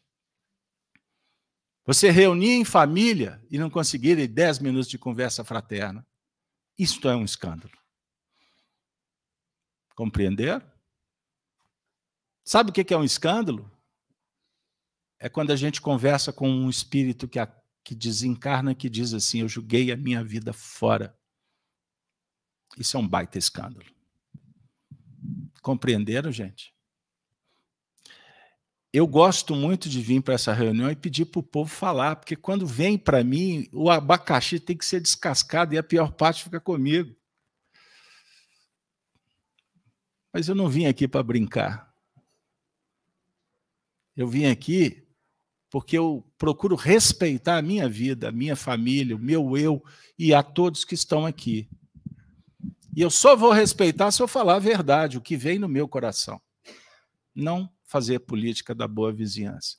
[1.86, 6.04] Você reunir em família e não conseguir dez minutos de conversa fraterna.
[6.76, 7.78] Isto é um escândalo.
[9.94, 10.66] Compreenderam?
[12.44, 13.75] Sabe o que é um escândalo?
[15.20, 17.48] É quando a gente conversa com um espírito que, a,
[17.84, 21.18] que desencarna que diz assim: Eu julguei a minha vida fora.
[22.78, 23.86] Isso é um baita escândalo.
[25.62, 26.74] Compreenderam, gente?
[28.92, 32.36] Eu gosto muito de vir para essa reunião e pedir para o povo falar, porque
[32.36, 36.62] quando vem para mim, o abacaxi tem que ser descascado e a pior parte fica
[36.62, 37.14] comigo.
[40.32, 41.94] Mas eu não vim aqui para brincar.
[44.16, 45.05] Eu vim aqui
[45.76, 49.84] porque eu procuro respeitar a minha vida, a minha família, o meu eu
[50.18, 51.70] e a todos que estão aqui.
[52.96, 55.86] E eu só vou respeitar se eu falar a verdade, o que vem no meu
[55.86, 56.42] coração.
[57.36, 59.76] Não fazer política da boa vizinhança.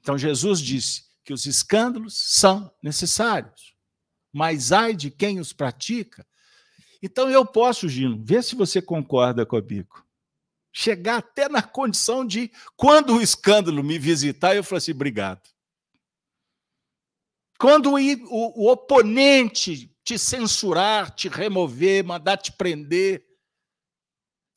[0.00, 3.76] Então Jesus disse que os escândalos são necessários,
[4.32, 6.26] mas ai de quem os pratica.
[7.00, 10.04] Então eu posso, Gino, ver se você concorda comigo
[10.78, 15.40] chegar até na condição de, quando o escândalo me visitar, eu falo assim: obrigado.
[17.58, 23.24] Quando o, o, o oponente te censurar, te remover, mandar te prender,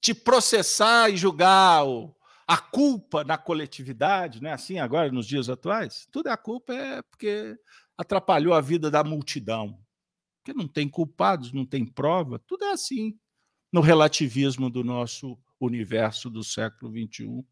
[0.02, 2.14] te processar e julgar o,
[2.46, 6.06] a culpa na coletividade, não é assim agora nos dias atuais?
[6.12, 7.58] Tudo é a culpa é porque
[7.98, 9.80] atrapalhou a vida da multidão.
[10.42, 13.18] Porque não tem culpados, não tem prova, tudo é assim
[13.72, 17.46] no relativismo do nosso universo do século XXI.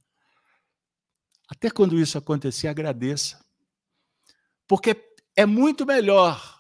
[1.48, 3.44] Até quando isso acontecer, agradeça.
[4.68, 6.60] Porque é muito melhor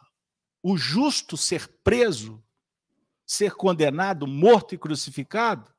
[0.64, 2.44] o justo ser preso,
[3.26, 5.74] ser condenado, morto e crucificado,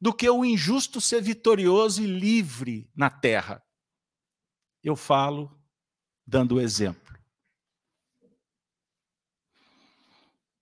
[0.00, 3.62] do que o injusto ser vitorioso e livre na terra.
[4.82, 5.58] Eu falo
[6.26, 7.18] dando o exemplo.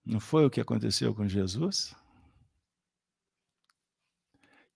[0.04, 1.94] Não foi o que aconteceu com Jesus?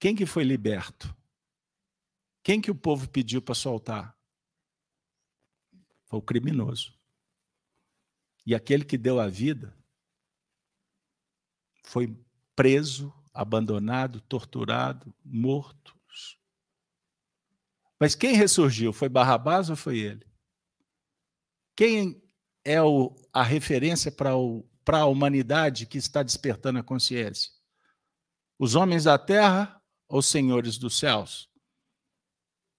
[0.01, 1.15] Quem que foi liberto?
[2.43, 4.19] Quem que o povo pediu para soltar?
[6.07, 6.99] Foi o criminoso.
[8.45, 9.77] E aquele que deu a vida
[11.85, 12.17] foi
[12.57, 16.01] preso, abandonado, torturado, morto.
[18.01, 18.95] Mas quem ressurgiu?
[18.95, 20.27] Foi Barrabás ou foi ele?
[21.77, 22.23] Quem
[22.65, 27.53] é o, a referência para a humanidade que está despertando a consciência?
[28.59, 29.80] Os homens da terra
[30.11, 31.49] ou senhores dos céus?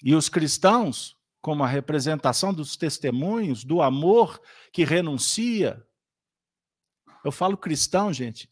[0.04, 4.40] E os cristãos, como a representação dos testemunhos, do amor
[4.72, 5.84] que renuncia.
[7.24, 8.50] Eu falo cristão, gente.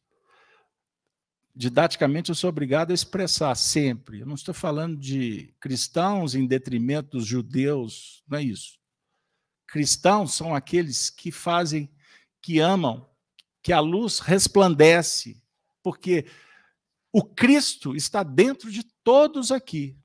[1.56, 4.22] Didaticamente, eu sou obrigado a expressar sempre.
[4.22, 8.80] Eu não estou falando de cristãos em detrimento dos judeus, não é isso.
[9.68, 11.90] Cristãos são aqueles que fazem,
[12.42, 13.08] que amam,
[13.62, 15.42] que a luz resplandece,
[15.84, 16.26] porque
[17.12, 20.00] o Cristo está dentro de todos aqui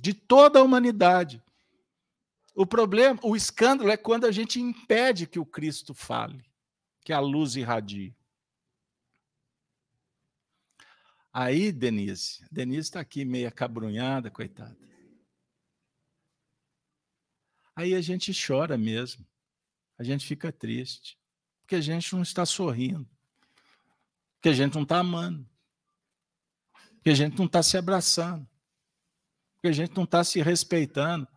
[0.00, 1.42] de toda a humanidade.
[2.54, 6.44] O problema, o escândalo é quando a gente impede que o Cristo fale,
[7.04, 8.16] que a luz irradie.
[11.32, 14.76] Aí, Denise, Denise está aqui meia cabrunhada, coitada.
[17.76, 19.24] Aí a gente chora mesmo,
[19.96, 21.16] a gente fica triste,
[21.60, 23.08] porque a gente não está sorrindo,
[24.34, 25.48] porque a gente não está amando,
[27.00, 28.48] porque a gente não está se abraçando
[29.60, 31.28] porque a gente não está se respeitando.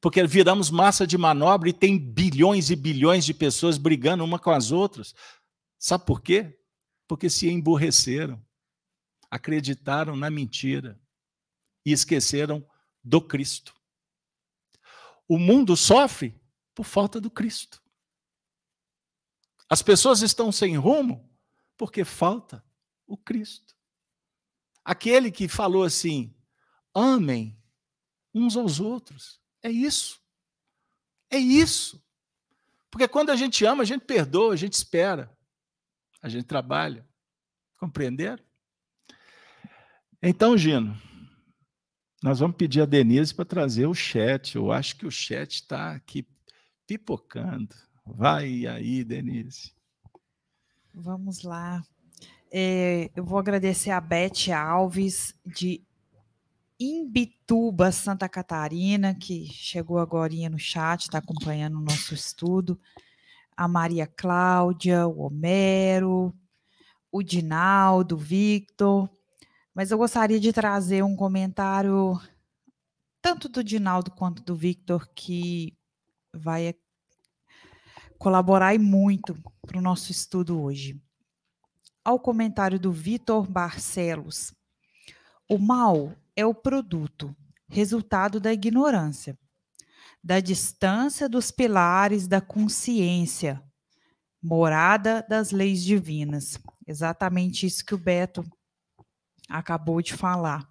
[0.00, 4.52] Porque viramos massa de manobra e tem bilhões e bilhões de pessoas brigando uma com
[4.52, 5.12] as outras.
[5.76, 6.56] Sabe por quê?
[7.08, 8.40] Porque se emburreceram,
[9.28, 11.00] acreditaram na mentira
[11.84, 12.64] e esqueceram
[13.02, 13.74] do Cristo.
[15.26, 16.40] O mundo sofre
[16.72, 17.82] por falta do Cristo.
[19.68, 21.28] As pessoas estão sem rumo
[21.76, 22.64] porque falta
[23.08, 23.77] o Cristo.
[24.88, 26.34] Aquele que falou assim:
[26.94, 27.54] amem
[28.34, 29.38] uns aos outros.
[29.62, 30.18] É isso.
[31.30, 32.02] É isso.
[32.90, 35.30] Porque quando a gente ama, a gente perdoa, a gente espera,
[36.22, 37.06] a gente trabalha.
[37.78, 38.42] Compreenderam?
[40.22, 40.98] Então, Gino,
[42.22, 44.56] nós vamos pedir a Denise para trazer o chat.
[44.56, 46.26] Eu acho que o chat está aqui
[46.86, 47.76] pipocando.
[48.06, 49.74] Vai aí, Denise.
[50.94, 51.84] Vamos lá.
[52.50, 55.84] É, eu vou agradecer a Beth Alves, de
[56.80, 62.80] Imbituba, Santa Catarina, que chegou agora no chat, está acompanhando o nosso estudo.
[63.56, 66.32] A Maria Cláudia, o Homero,
[67.10, 69.10] o Dinaldo, o Victor.
[69.74, 72.18] Mas eu gostaria de trazer um comentário,
[73.20, 75.76] tanto do Dinaldo quanto do Victor, que
[76.32, 76.74] vai
[78.18, 79.36] colaborar e muito
[79.66, 81.00] para o nosso estudo hoje.
[82.08, 84.54] Ao comentário do Vitor Barcelos.
[85.46, 87.36] O mal é o produto,
[87.68, 89.38] resultado da ignorância,
[90.24, 93.62] da distância dos pilares da consciência,
[94.42, 96.58] morada das leis divinas.
[96.86, 98.42] Exatamente isso que o Beto
[99.46, 100.66] acabou de falar.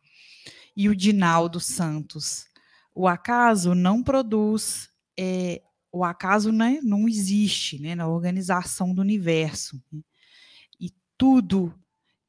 [0.76, 2.48] E o Dinaldo Santos.
[2.96, 5.62] O acaso não produz, é,
[5.92, 9.80] o acaso né, não existe né, na organização do universo.
[11.18, 11.74] Tudo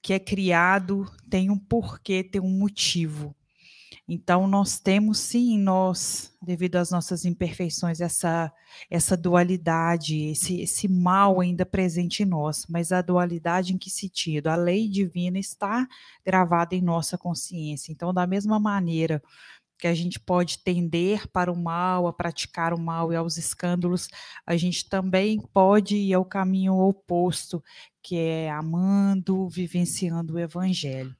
[0.03, 3.34] que é criado tem um porquê, tem um motivo.
[4.11, 8.51] Então, nós temos sim em nós, devido às nossas imperfeições, essa,
[8.91, 12.64] essa dualidade, esse, esse mal ainda presente em nós.
[12.70, 14.47] Mas a dualidade em que sentido?
[14.47, 15.86] A lei divina está
[16.24, 17.93] gravada em nossa consciência.
[17.93, 19.22] Então, da mesma maneira
[19.79, 24.09] que a gente pode tender para o mal, a praticar o mal e aos escândalos,
[24.45, 27.62] a gente também pode ir ao caminho oposto,
[28.03, 31.14] que é amando, vivenciando o evangelho.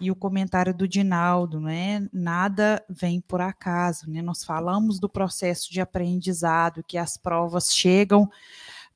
[0.00, 2.08] E o comentário do Dinaldo, né?
[2.12, 4.20] Nada vem por acaso, né?
[4.20, 8.28] Nós falamos do processo de aprendizado, que as provas chegam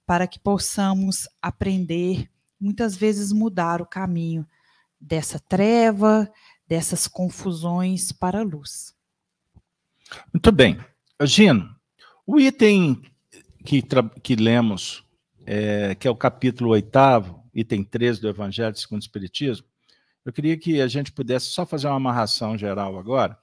[0.05, 2.30] para que possamos aprender,
[2.61, 4.47] muitas vezes mudar o caminho.
[5.01, 6.30] dessa treva,
[6.68, 8.94] dessas confusões para a luz.
[10.32, 10.78] Muito bem.
[11.22, 11.74] Gino,
[12.26, 13.02] o item
[13.64, 13.82] que,
[14.22, 15.04] que lemos,
[15.44, 19.66] é, que é o capítulo oitavo, item 13 do Evangelho segundo o Espiritismo,
[20.24, 23.38] eu queria que a gente pudesse só fazer uma amarração geral agora.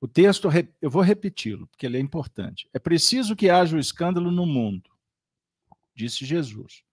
[0.00, 0.48] O texto,
[0.80, 2.68] eu vou repeti-lo, porque ele é importante.
[2.72, 4.90] É preciso que haja o escândalo no mundo,
[5.94, 6.84] disse Jesus.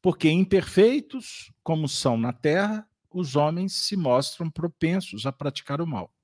[0.00, 6.14] Porque imperfeitos como são na terra, os homens se mostram propensos a praticar o mal.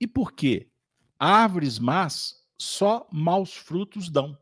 [0.00, 0.70] E por quê?
[1.18, 4.36] Árvores más só maus frutos dão.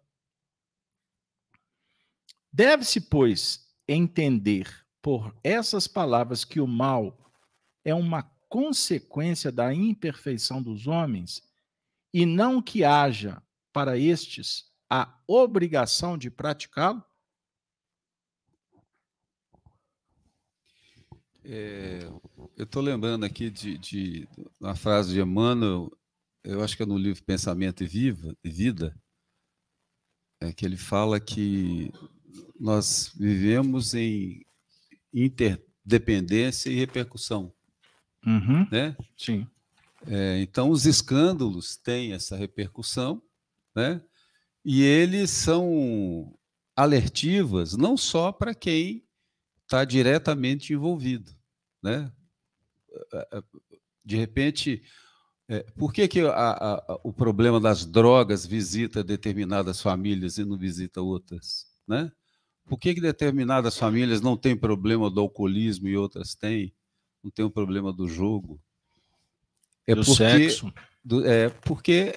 [2.53, 7.19] Deve-se, pois, entender por essas palavras que o mal
[7.85, 11.43] é uma consequência da imperfeição dos homens
[12.13, 13.43] e não que haja
[13.73, 17.03] para estes a obrigação de praticá-lo?
[21.45, 22.09] É,
[22.57, 24.29] eu estou lembrando aqui de, de,
[24.61, 25.91] uma frase de Emmanuel,
[26.45, 28.97] eu acho que é no livro Pensamento e Viva, Vida,
[30.41, 31.93] é que ele fala que
[32.59, 34.45] nós vivemos em
[35.13, 37.53] interdependência e repercussão.
[38.25, 38.67] Uhum.
[38.71, 38.97] Né?
[39.17, 39.47] Sim.
[40.07, 43.23] É, então, os escândalos têm essa repercussão,
[43.75, 44.01] né?
[44.65, 46.37] e eles são
[46.75, 49.05] alertivas não só para quem
[49.73, 51.33] está diretamente envolvido.
[51.83, 52.13] Né?
[54.05, 54.83] De repente,
[55.49, 60.59] é, por que, que a, a, o problema das drogas visita determinadas famílias e não
[60.59, 61.67] visita outras?
[61.89, 62.13] Né?
[62.67, 66.75] Por que, que determinadas famílias não têm problema do alcoolismo e outras têm?
[67.25, 68.61] Não tem o problema do jogo?
[69.87, 70.73] É do porque, sexo.
[71.03, 72.15] Do, é porque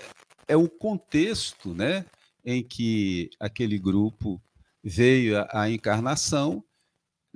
[0.47, 2.06] é o contexto né,
[2.43, 4.41] em que aquele grupo
[4.84, 6.64] veio à encarnação.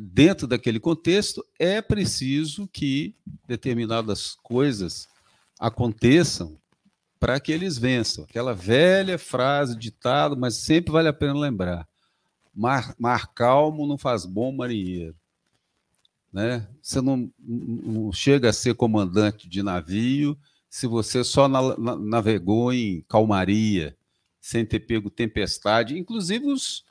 [0.02, 3.14] Dentro daquele contexto, é preciso que
[3.46, 5.10] determinadas coisas
[5.60, 6.58] aconteçam
[7.20, 8.24] para que eles vençam.
[8.24, 11.86] Aquela velha frase, ditado, mas sempre vale a pena lembrar.
[12.56, 15.18] Mar, mar calmo não faz bom marinheiro.
[16.32, 16.66] Né?
[16.82, 20.38] Você não, não chega a ser comandante de navio
[20.70, 23.98] se você só na, na, navegou em calmaria,
[24.40, 25.98] sem ter pego tempestade.
[25.98, 26.86] Inclusive, os,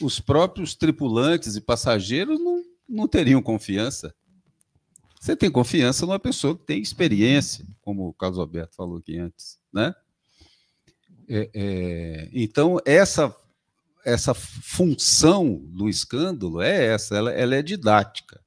[0.00, 2.51] os próprios tripulantes e passageiros não,
[2.92, 4.14] não teriam confiança.
[5.20, 9.58] Você tem confiança numa pessoa que tem experiência, como o Carlos Alberto falou aqui antes.
[9.72, 9.94] Né?
[11.28, 13.34] É, é, então, essa
[14.04, 18.40] essa função do escândalo é essa, ela, ela é didática.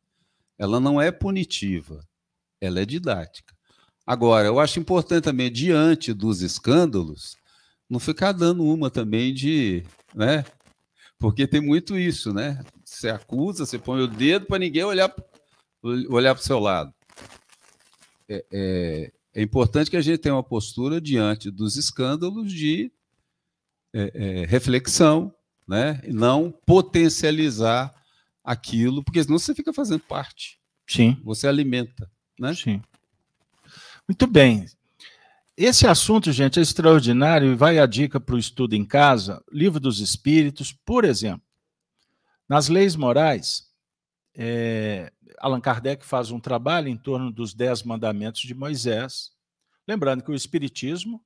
[0.58, 2.06] Ela não é punitiva,
[2.60, 3.54] ela é didática.
[4.06, 7.36] Agora, eu acho importante também, diante dos escândalos,
[7.90, 9.84] não ficar dando uma também de.
[10.14, 10.46] Né?
[11.18, 12.64] Porque tem muito isso, né?
[12.96, 15.14] Você acusa, você põe o dedo para ninguém olhar,
[15.84, 16.94] olhar para o seu lado.
[18.28, 22.92] É, é, é, importante que a gente tenha uma postura diante dos escândalos de
[23.94, 25.34] é, é reflexão,
[25.68, 26.02] né?
[26.06, 27.94] E não potencializar
[28.44, 30.58] aquilo, porque senão você fica fazendo parte.
[30.88, 31.20] Sim.
[31.24, 32.54] Você alimenta, né?
[32.54, 32.82] Sim.
[34.08, 34.66] Muito bem.
[35.58, 39.44] Esse assunto, gente, é extraordinário e vai a dica para o estudo em casa.
[39.52, 41.46] Livro dos Espíritos, por exemplo.
[42.48, 43.72] Nas leis morais,
[44.36, 49.32] é, Allan Kardec faz um trabalho em torno dos Dez Mandamentos de Moisés.
[49.88, 51.24] Lembrando que o Espiritismo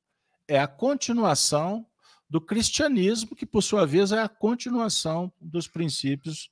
[0.48, 1.86] é a continuação
[2.30, 6.52] do cristianismo, que por sua vez é a continuação dos princípios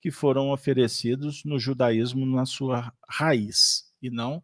[0.00, 4.42] que foram oferecidos no judaísmo na sua raiz, e não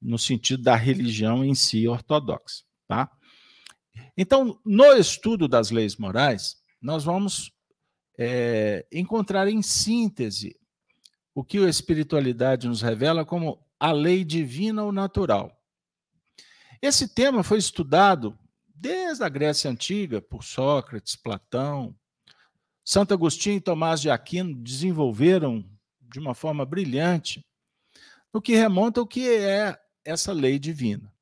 [0.00, 2.64] no sentido da religião em si ortodoxa.
[2.86, 3.10] Tá?
[4.16, 7.52] Então, no estudo das leis morais, nós vamos
[8.18, 10.58] é, encontrar em síntese
[11.34, 15.52] o que a espiritualidade nos revela como a lei divina ou natural.
[16.80, 18.38] Esse tema foi estudado
[18.74, 21.94] desde a Grécia Antiga, por Sócrates, Platão.
[22.84, 25.64] Santo Agostinho e Tomás de Aquino desenvolveram
[26.00, 27.44] de uma forma brilhante
[28.32, 31.12] no que remonta ao que é essa lei divina.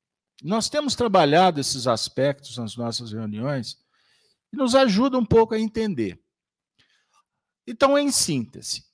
[0.43, 3.79] Nós temos trabalhado esses aspectos nas nossas reuniões
[4.53, 6.21] e nos ajuda um pouco a entender.
[7.67, 8.85] Então, em síntese,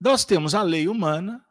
[0.00, 1.44] nós temos a lei humana,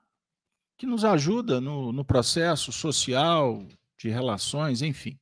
[0.77, 3.65] que nos ajuda no, no processo social,
[3.97, 5.19] de relações, enfim.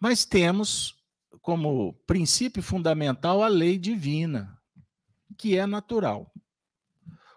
[0.00, 0.96] Mas temos
[1.40, 4.60] como princípio fundamental a lei divina,
[5.38, 6.32] que é natural.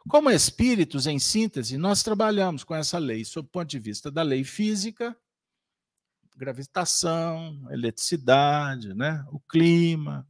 [0.09, 4.23] Como espíritos, em síntese, nós trabalhamos com essa lei sob o ponto de vista da
[4.23, 5.15] lei física,
[6.35, 9.25] gravitação, eletricidade, né?
[9.31, 10.27] o clima.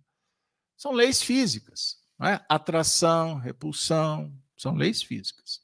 [0.78, 1.98] São leis físicas.
[2.22, 2.40] É?
[2.48, 5.62] Atração, repulsão, são leis físicas.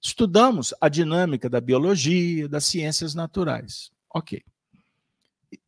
[0.00, 3.90] Estudamos a dinâmica da biologia, das ciências naturais.
[4.14, 4.42] Ok.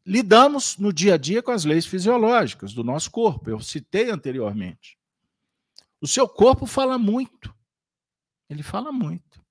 [0.06, 4.98] Lidamos no dia a dia com as leis fisiológicas do nosso corpo, eu citei anteriormente.
[6.00, 7.54] O seu corpo fala muito.
[8.48, 9.44] Ele fala muito.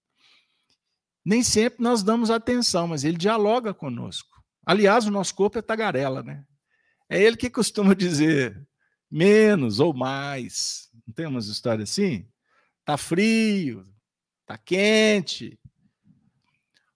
[1.24, 4.43] Nem sempre nós damos atenção, mas ele dialoga conosco.
[4.66, 6.43] Aliás, o nosso corpo é tagarela, né?
[7.07, 8.68] É ele que costuma dizer
[9.10, 10.89] menos ou mais.
[11.05, 12.30] Não tem umas histórias assim?
[12.86, 13.86] Tá frio,
[14.45, 15.60] tá quente.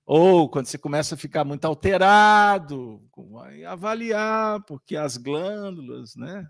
[0.06, 3.02] Ou quando você começa a ficar muito alterado,
[3.68, 6.48] avaliar, porque as glândulas, né?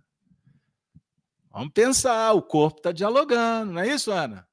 [1.52, 4.48] Vamos pensar, o corpo está dialogando, não é isso, Ana?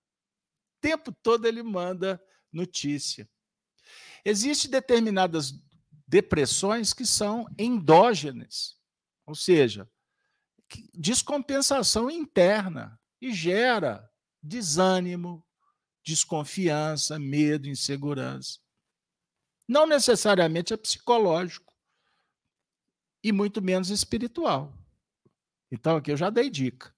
[0.76, 3.28] O tempo todo ele manda notícia.
[4.22, 5.54] Existem determinadas
[6.06, 8.76] depressões que são endógenas,
[9.24, 9.88] ou seja,
[10.94, 14.08] descompensação interna e gera
[14.42, 15.44] desânimo,
[16.04, 18.58] desconfiança, medo, insegurança.
[19.68, 21.72] Não necessariamente é psicológico
[23.22, 24.76] e muito menos espiritual.
[25.70, 26.94] Então, aqui eu já dei dica.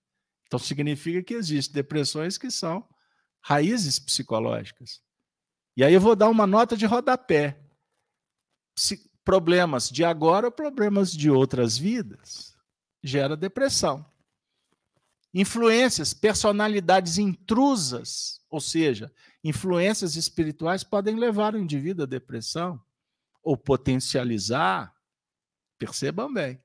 [0.46, 2.88] Então, significa que existem depressões que são
[3.40, 5.02] raízes psicológicas.
[5.76, 7.58] E aí eu vou dar uma nota de rodapé.
[9.24, 12.51] Problemas de agora ou problemas de outras vidas
[13.02, 14.04] gera depressão.
[15.34, 22.80] Influências, personalidades intrusas, ou seja, influências espirituais podem levar o indivíduo à depressão
[23.42, 24.94] ou potencializar.
[25.78, 26.62] Percebam bem.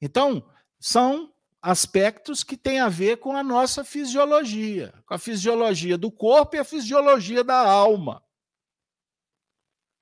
[0.00, 0.46] Então,
[0.78, 1.32] são
[1.62, 6.58] aspectos que têm a ver com a nossa fisiologia, com a fisiologia do corpo e
[6.58, 8.22] a fisiologia da alma.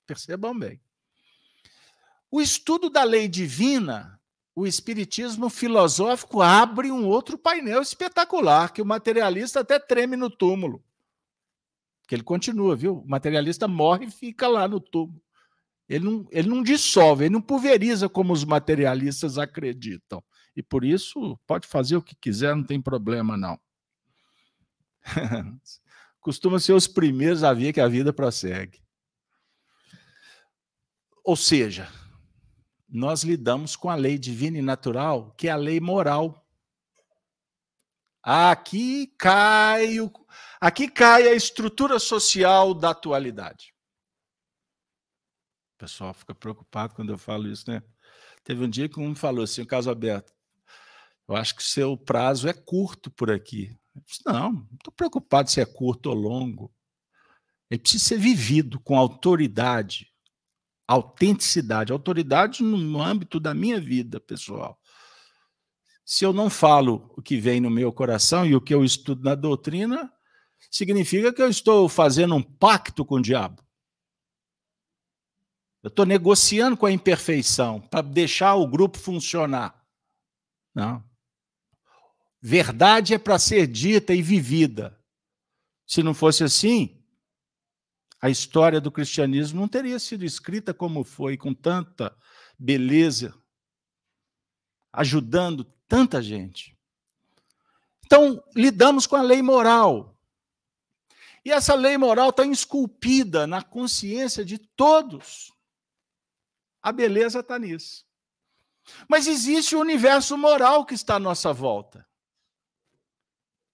[0.07, 0.80] Percebam bem.
[2.30, 4.20] O estudo da lei divina,
[4.61, 10.85] o espiritismo filosófico abre um outro painel espetacular que o materialista até treme no túmulo.
[12.07, 12.99] Que ele continua, viu?
[12.99, 15.23] O materialista morre e fica lá no túmulo.
[15.89, 20.23] Ele não, ele não dissolve, ele não pulveriza como os materialistas acreditam
[20.55, 23.59] e por isso pode fazer o que quiser, não tem problema, não.
[26.21, 28.79] Costuma ser os primeiros a ver que a vida prossegue.
[31.25, 31.91] Ou seja,
[32.91, 36.45] nós lidamos com a lei divina e natural, que é a lei moral.
[38.22, 40.11] Aqui cai, o,
[40.61, 43.72] aqui cai a estrutura social da atualidade.
[45.74, 47.82] O pessoal fica preocupado quando eu falo isso, né?
[48.45, 50.32] Teve um dia que um falou assim, o caso aberto.
[51.28, 53.74] Eu acho que seu prazo é curto por aqui.
[54.05, 56.74] Disse, não, não estou preocupado se é curto ou longo.
[57.70, 60.10] Ele precisa ser vivido com autoridade,
[60.91, 64.76] autenticidade, autoridade no âmbito da minha vida pessoal.
[66.05, 69.22] Se eu não falo o que vem no meu coração e o que eu estudo
[69.22, 70.12] na doutrina,
[70.68, 73.62] significa que eu estou fazendo um pacto com o diabo.
[75.80, 79.86] Eu estou negociando com a imperfeição para deixar o grupo funcionar.
[80.74, 81.05] Não.
[82.43, 84.99] Verdade é para ser dita e vivida.
[85.86, 86.99] Se não fosse assim,
[88.21, 92.14] a história do cristianismo não teria sido escrita como foi, com tanta
[92.59, 93.35] beleza,
[94.93, 96.77] ajudando tanta gente.
[98.05, 100.16] Então, lidamos com a lei moral.
[101.45, 105.51] E essa lei moral está esculpida na consciência de todos.
[106.83, 108.05] A beleza está nisso.
[109.09, 112.07] Mas existe o universo moral que está à nossa volta.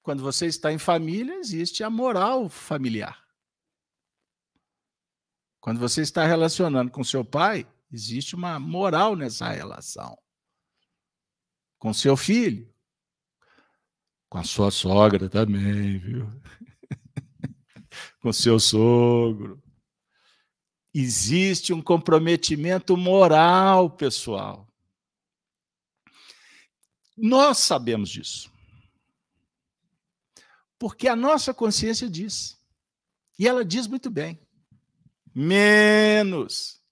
[0.02, 3.25] Quando você está em família, existe a moral familiar.
[5.66, 10.16] Quando você está relacionando com seu pai, existe uma moral nessa relação.
[11.76, 12.72] Com seu filho,
[14.28, 16.30] com a sua sogra também, viu?
[18.22, 19.60] com seu sogro.
[20.94, 24.72] Existe um comprometimento moral, pessoal.
[27.16, 28.52] Nós sabemos disso.
[30.78, 32.56] Porque a nossa consciência diz.
[33.36, 34.45] E ela diz muito bem.
[35.38, 36.82] Menos.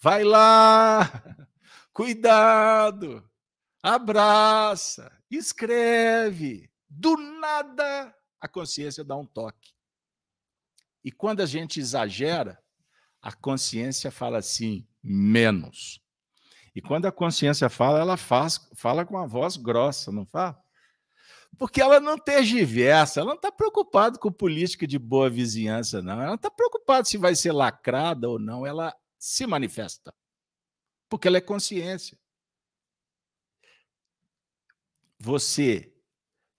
[0.00, 1.22] Vai lá.
[1.92, 3.28] Cuidado.
[3.82, 5.12] Abraça.
[5.30, 6.70] Escreve.
[6.88, 9.72] Do nada a consciência dá um toque.
[11.04, 12.62] E quando a gente exagera,
[13.20, 16.00] a consciência fala assim, menos.
[16.74, 20.62] E quando a consciência fala, ela faz, fala com a voz grossa, não fala?
[21.58, 26.12] Porque ela não tergiversa, ela não está preocupada com política de boa vizinhança, não.
[26.12, 30.14] Ela não está preocupada se vai ser lacrada ou não, ela se manifesta.
[31.08, 32.16] Porque ela é consciência.
[35.18, 35.92] Você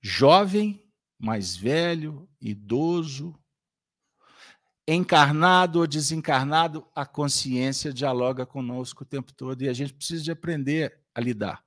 [0.02, 0.86] jovem,
[1.18, 3.40] mais velho, idoso,
[4.86, 10.32] encarnado ou desencarnado, a consciência dialoga conosco o tempo todo e a gente precisa de
[10.32, 11.64] aprender a lidar.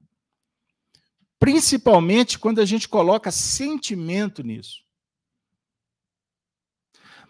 [1.42, 4.84] Principalmente quando a gente coloca sentimento nisso.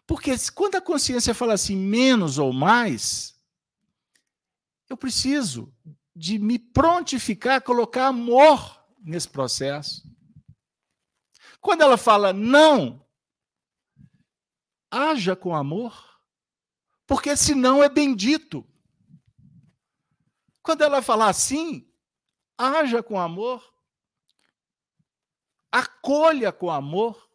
[0.06, 3.42] Porque quando a consciência fala assim, menos ou mais,
[4.90, 5.74] eu preciso
[6.14, 10.06] de me prontificar a colocar amor nesse processo.
[11.58, 13.08] Quando ela fala não,
[14.90, 16.20] haja com amor,
[17.06, 18.62] porque senão é bendito.
[20.62, 21.90] Quando ela falar assim,
[22.58, 23.71] haja com amor,
[25.72, 27.30] acolha com amor,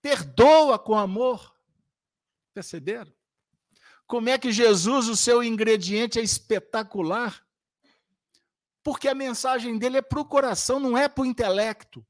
[0.00, 1.54] perdoa com amor.
[2.54, 3.12] Perceberam?
[4.06, 7.46] Como é que Jesus, o seu ingrediente é espetacular?
[8.82, 12.04] Porque a mensagem dele é para o coração, não é para o intelecto.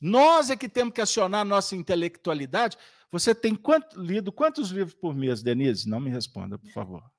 [0.00, 2.78] Nós é que temos que acionar nossa intelectualidade.
[3.10, 5.88] Você tem quanto, lido quantos livros por mês, Denise?
[5.88, 7.10] Não me responda, por favor.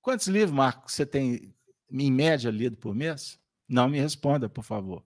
[0.00, 1.54] Quantos livros, Marco, você tem,
[2.02, 3.38] em média, lido por mês?
[3.68, 5.04] Não me responda, por favor.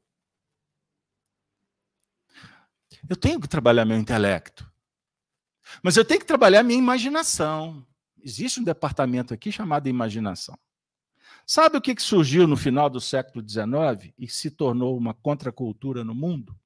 [3.09, 4.71] Eu tenho que trabalhar meu intelecto.
[5.83, 7.85] Mas eu tenho que trabalhar minha imaginação.
[8.23, 10.59] Existe um departamento aqui chamado imaginação.
[11.47, 16.15] Sabe o que surgiu no final do século XIX e se tornou uma contracultura no
[16.15, 16.59] mundo?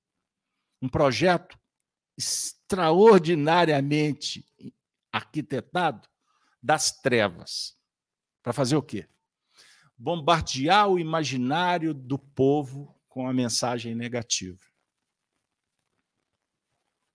[0.80, 1.58] Um projeto
[2.16, 4.44] extraordinariamente
[5.12, 6.08] arquitetado
[6.62, 7.76] das trevas.
[8.42, 9.08] Para fazer o quê?
[9.97, 14.61] Bombardear o imaginário do povo com a mensagem negativa.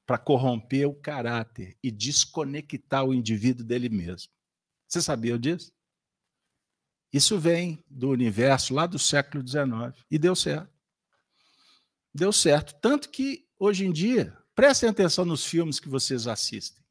[0.05, 4.31] Para corromper o caráter e desconectar o indivíduo dele mesmo.
[4.87, 5.73] Você sabia disso?
[7.11, 10.71] Isso vem do universo lá do século XIX e deu certo.
[12.13, 12.73] Deu certo.
[12.81, 16.83] Tanto que, hoje em dia, prestem atenção nos filmes que vocês assistem.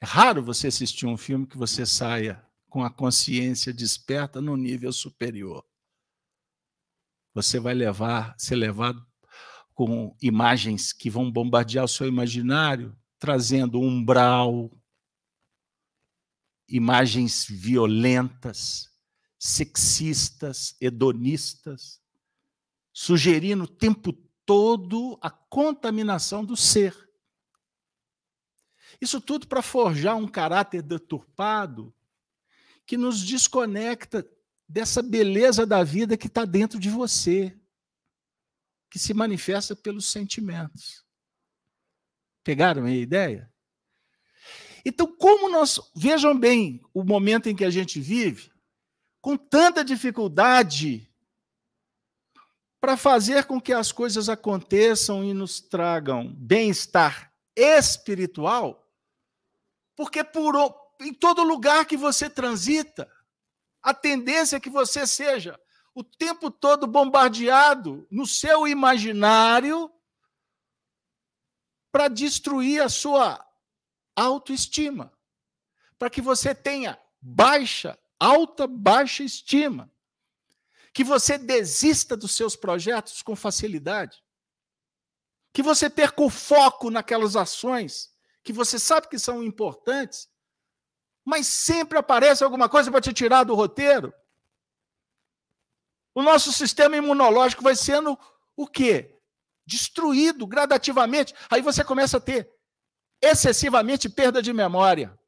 [0.00, 2.44] É raro você assistir um filme que você saia
[2.74, 5.64] com a consciência desperta no nível superior.
[7.32, 9.00] Você vai levar, ser levado
[9.72, 14.76] com imagens que vão bombardear o seu imaginário, trazendo umbral,
[16.68, 18.90] imagens violentas,
[19.38, 22.02] sexistas, hedonistas,
[22.92, 24.12] sugerindo o tempo
[24.44, 26.92] todo a contaminação do ser.
[29.00, 31.94] Isso tudo para forjar um caráter deturpado
[32.86, 34.28] que nos desconecta
[34.68, 37.56] dessa beleza da vida que está dentro de você,
[38.90, 41.04] que se manifesta pelos sentimentos.
[42.42, 43.52] Pegaram a ideia?
[44.84, 45.80] Então, como nós.
[45.96, 48.52] Vejam bem o momento em que a gente vive,
[49.20, 51.10] com tanta dificuldade
[52.80, 58.86] para fazer com que as coisas aconteçam e nos tragam bem-estar espiritual,
[59.96, 60.54] porque por,
[61.00, 63.10] em todo lugar que você transita,
[63.82, 65.58] a tendência é que você seja
[65.94, 69.92] o tempo todo bombardeado no seu imaginário
[71.92, 73.44] para destruir a sua
[74.16, 75.12] autoestima,
[75.98, 79.90] para que você tenha baixa, alta, baixa estima,
[80.92, 84.22] que você desista dos seus projetos com facilidade,
[85.52, 88.14] que você perca o foco naquelas ações
[88.44, 90.28] que você sabe que são importantes,
[91.24, 94.12] mas sempre aparece alguma coisa para te tirar do roteiro.
[96.14, 98.18] O nosso sistema imunológico vai sendo
[98.56, 99.18] o quê?
[99.66, 101.34] Destruído gradativamente.
[101.50, 102.48] Aí você começa a ter
[103.20, 105.18] excessivamente perda de memória.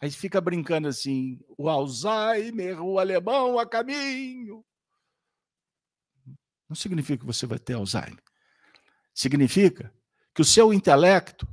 [0.00, 4.64] Aí fica brincando assim, o Alzheimer, o alemão a caminho.
[6.68, 8.22] Não significa que você vai ter Alzheimer.
[9.12, 9.92] Significa
[10.32, 11.48] que o seu intelecto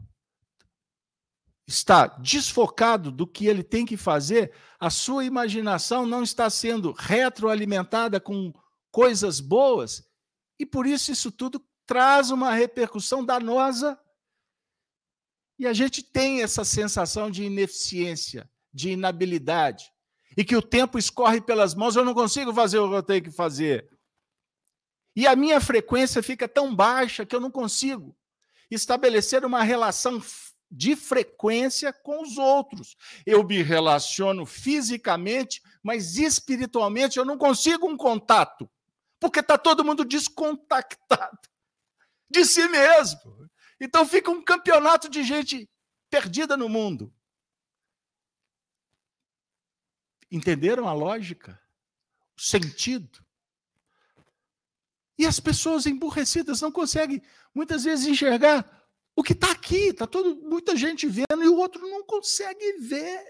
[1.67, 8.19] está desfocado do que ele tem que fazer, a sua imaginação não está sendo retroalimentada
[8.19, 8.53] com
[8.91, 10.07] coisas boas,
[10.59, 13.99] e por isso isso tudo traz uma repercussão danosa
[15.57, 19.91] e a gente tem essa sensação de ineficiência, de inabilidade,
[20.35, 23.23] e que o tempo escorre pelas mãos, eu não consigo fazer o que eu tenho
[23.23, 23.89] que fazer.
[25.15, 28.13] E a minha frequência fica tão baixa que eu não consigo
[28.69, 30.21] estabelecer uma relação
[30.75, 32.97] de frequência com os outros.
[33.25, 38.69] Eu me relaciono fisicamente, mas espiritualmente eu não consigo um contato,
[39.19, 41.39] porque está todo mundo descontactado
[42.29, 43.49] de si mesmo.
[43.79, 45.69] Então fica um campeonato de gente
[46.09, 47.13] perdida no mundo.
[50.29, 51.61] Entenderam a lógica?
[52.37, 53.25] O sentido?
[55.17, 57.21] E as pessoas emburrecidas não conseguem,
[57.53, 58.84] muitas vezes, enxergar
[59.15, 59.89] o que está aqui.
[59.89, 60.07] Está
[60.43, 63.23] muita gente vendo e o outro não consegue ver.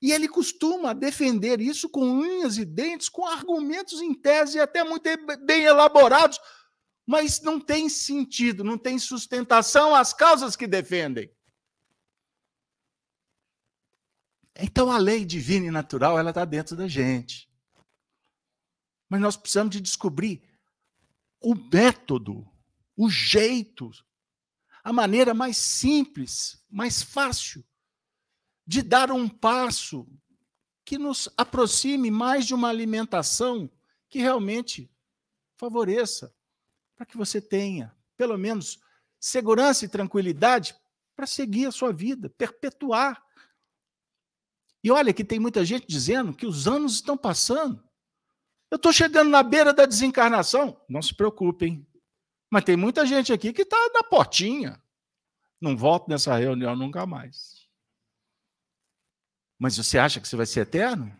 [0.00, 5.08] E ele costuma defender isso com unhas e dentes, com argumentos em tese até muito
[5.44, 6.40] bem elaborados,
[7.06, 11.32] mas não tem sentido, não tem sustentação às causas que defendem.
[14.56, 17.48] Então a lei divina e natural ela está dentro da gente.
[19.08, 20.42] Mas nós precisamos de descobrir
[21.40, 22.44] o método,
[22.96, 23.90] o jeito,
[24.82, 27.64] a maneira mais simples, mais fácil
[28.66, 30.06] de dar um passo
[30.84, 33.70] que nos aproxime mais de uma alimentação
[34.08, 34.90] que realmente
[35.56, 36.34] favoreça,
[36.96, 38.80] para que você tenha, pelo menos,
[39.18, 40.74] segurança e tranquilidade
[41.14, 43.24] para seguir a sua vida, perpetuar.
[44.82, 47.82] E olha que tem muita gente dizendo que os anos estão passando.
[48.70, 50.80] Eu estou chegando na beira da desencarnação.
[50.88, 51.86] Não se preocupem.
[52.52, 54.78] Mas tem muita gente aqui que está na portinha.
[55.58, 57.66] Não volto nessa reunião nunca mais.
[59.58, 61.10] Mas você acha que você vai ser eterno?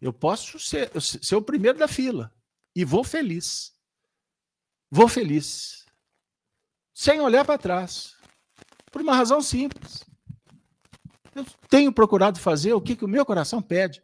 [0.00, 2.32] Eu posso ser, ser o primeiro da fila.
[2.76, 3.74] E vou feliz.
[4.88, 5.84] Vou feliz.
[6.94, 8.16] Sem olhar para trás.
[8.92, 10.04] Por uma razão simples.
[11.34, 14.00] Eu tenho procurado fazer o que, que o meu coração pede.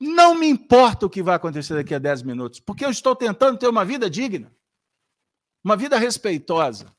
[0.00, 3.58] Não me importa o que vai acontecer daqui a 10 minutos, porque eu estou tentando
[3.58, 4.50] ter uma vida digna,
[5.62, 6.92] uma vida respeitosa.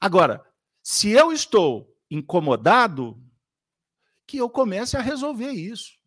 [0.00, 0.44] Agora,
[0.82, 3.20] se eu estou incomodado,
[4.26, 5.98] que eu comece a resolver isso.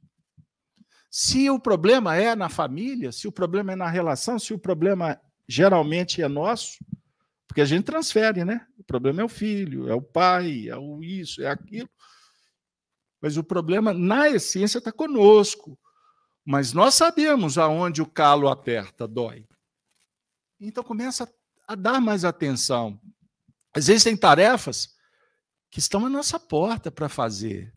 [1.09, 5.19] Se o problema é na família, se o problema é na relação, se o problema
[5.47, 6.77] geralmente é nosso,
[7.47, 8.65] porque a gente transfere, né?
[8.77, 11.89] O problema é o filho, é o pai, é o isso, é aquilo.
[13.19, 15.77] Mas o problema, na essência, está conosco.
[16.45, 19.45] Mas nós sabemos aonde o calo aperta, dói.
[20.61, 21.27] Então começa
[21.67, 23.01] a dar mais atenção.
[23.75, 24.95] Existem tarefas
[25.71, 27.73] que estão à nossa porta para fazer.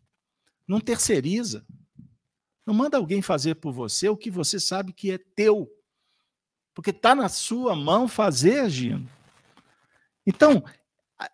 [0.67, 1.65] Não terceiriza.
[2.65, 5.67] Não manda alguém fazer por você o que você sabe que é teu.
[6.73, 9.09] Porque está na sua mão fazer, Gino.
[10.25, 10.63] Então,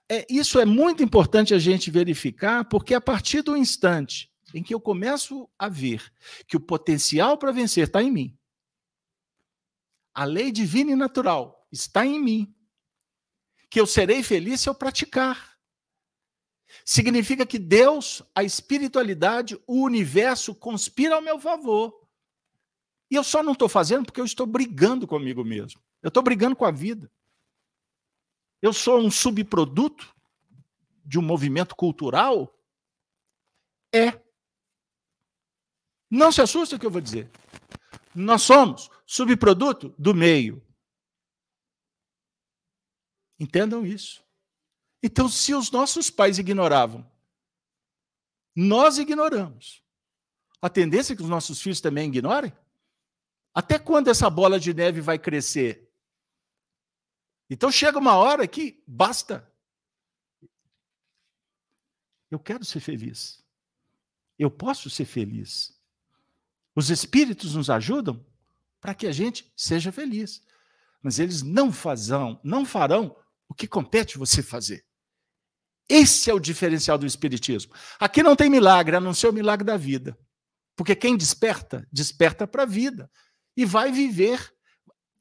[0.07, 4.73] é, isso é muito importante a gente verificar, porque a partir do instante em que
[4.73, 6.11] eu começo a ver
[6.47, 8.37] que o potencial para vencer está em mim,
[10.21, 12.55] a lei divina e natural está em mim,
[13.71, 15.57] que eu serei feliz se eu praticar.
[16.85, 22.07] Significa que Deus, a espiritualidade, o universo conspira ao meu favor.
[23.09, 25.81] E eu só não estou fazendo porque eu estou brigando comigo mesmo.
[26.03, 27.11] Eu estou brigando com a vida.
[28.61, 30.15] Eu sou um subproduto
[31.03, 32.55] de um movimento cultural?
[33.91, 34.21] É.
[36.11, 37.27] Não se assusta o que eu vou dizer.
[38.13, 40.65] Nós somos subproduto do meio.
[43.37, 44.23] Entendam isso.
[45.03, 47.05] Então, se os nossos pais ignoravam,
[48.55, 49.83] nós ignoramos.
[50.61, 52.53] A tendência é que os nossos filhos também ignorem?
[53.53, 55.91] Até quando essa bola de neve vai crescer?
[57.49, 59.45] Então chega uma hora que basta.
[62.29, 63.43] Eu quero ser feliz.
[64.39, 65.77] Eu posso ser feliz.
[66.73, 68.25] Os espíritos nos ajudam
[68.81, 70.41] para que a gente seja feliz.
[71.01, 73.15] Mas eles não fazão, não farão
[73.47, 74.83] o que compete você fazer.
[75.87, 77.73] Esse é o diferencial do Espiritismo.
[77.99, 80.17] Aqui não tem milagre, a não ser o milagre da vida.
[80.75, 83.11] Porque quem desperta, desperta para a vida.
[83.55, 84.53] E vai viver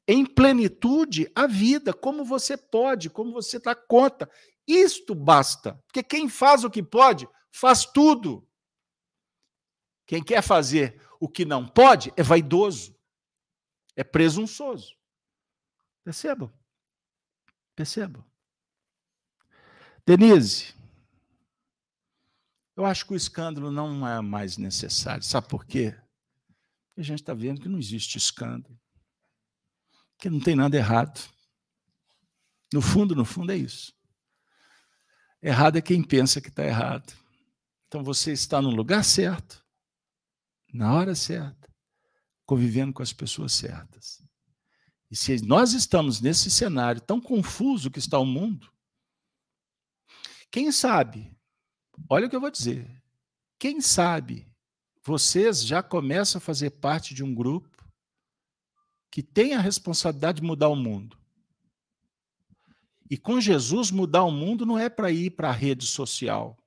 [0.07, 4.29] em plenitude a vida, como você pode, como você dá conta.
[4.65, 5.73] Isto basta.
[5.85, 8.47] Porque quem faz o que pode, faz tudo.
[10.05, 12.90] Quem quer fazer o que não pode é vaidoso,
[13.95, 14.95] é presunçoso.
[16.03, 16.51] Percebam?
[17.75, 18.25] Percebam?
[20.05, 20.73] Denise,
[22.75, 25.23] eu acho que o escândalo não é mais necessário.
[25.23, 25.91] Sabe por quê?
[26.87, 28.79] Porque a gente está vendo que não existe escândalo.
[30.17, 31.19] Que não tem nada errado.
[32.73, 33.93] No fundo, no fundo, é isso.
[35.41, 37.13] Errado é quem pensa que está errado.
[37.87, 39.65] Então você está no lugar certo,
[40.73, 41.70] na hora certa,
[42.51, 44.21] convivendo com as pessoas certas.
[45.09, 48.69] E se nós estamos nesse cenário tão confuso que está o mundo,
[50.51, 51.33] quem sabe,
[52.09, 53.01] olha o que eu vou dizer,
[53.57, 54.51] quem sabe
[55.01, 57.89] vocês já começam a fazer parte de um grupo
[59.09, 61.17] que tem a responsabilidade de mudar o mundo.
[63.09, 66.61] E com Jesus, mudar o mundo não é para ir para a rede social,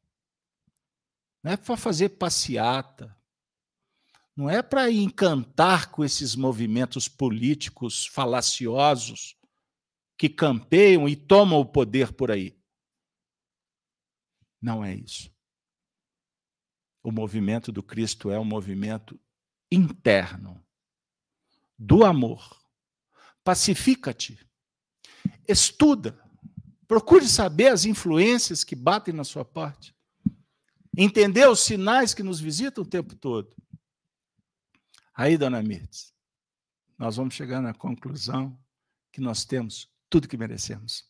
[1.43, 3.15] não é para fazer passeata,
[4.37, 9.37] Não é para encantar com esses movimentos políticos falaciosos
[10.17, 12.57] que campeiam e tomam o poder por aí.
[14.61, 15.33] Não é isso.
[17.03, 19.21] O movimento do Cristo é um movimento
[19.71, 20.65] interno,
[21.79, 22.59] do amor.
[23.45, 24.39] Pacifica-te,
[25.47, 26.19] estuda,
[26.89, 29.95] procure saber as influências que batem na sua parte,
[30.97, 33.55] entender os sinais que nos visitam o tempo todo.
[35.15, 36.13] Aí, dona Mirtes,
[36.99, 38.59] nós vamos chegar na conclusão
[39.13, 41.09] que nós temos tudo que merecemos.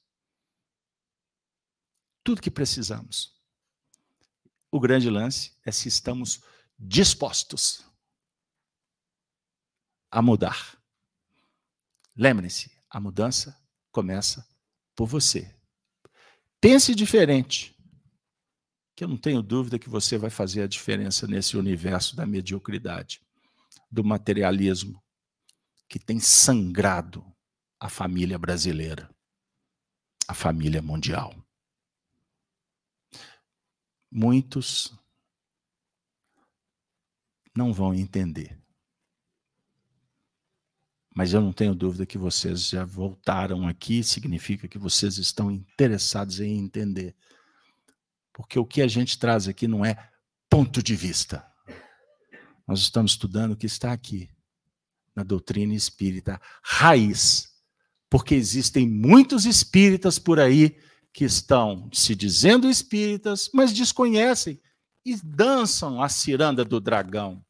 [2.22, 3.34] Tudo que precisamos.
[4.70, 6.42] O grande lance é se estamos
[6.78, 7.84] dispostos
[10.10, 10.78] a mudar.
[12.16, 13.58] Lembre-se, a mudança
[13.90, 14.46] começa
[14.94, 15.54] por você.
[16.60, 17.74] Pense diferente,
[18.94, 23.23] que eu não tenho dúvida que você vai fazer a diferença nesse universo da mediocridade,
[23.94, 25.00] do materialismo
[25.88, 27.24] que tem sangrado
[27.78, 29.08] a família brasileira,
[30.26, 31.32] a família mundial.
[34.10, 34.92] Muitos
[37.54, 38.60] não vão entender.
[41.14, 46.40] Mas eu não tenho dúvida que vocês já voltaram aqui, significa que vocês estão interessados
[46.40, 47.14] em entender.
[48.32, 50.10] Porque o que a gente traz aqui não é
[50.50, 51.53] ponto de vista.
[52.66, 54.30] Nós estamos estudando o que está aqui,
[55.14, 57.54] na doutrina espírita, raiz
[58.14, 60.80] porque existem muitos espíritas por aí
[61.12, 64.62] que estão se dizendo espíritas, mas desconhecem
[65.04, 67.44] e dançam a ciranda do dragão.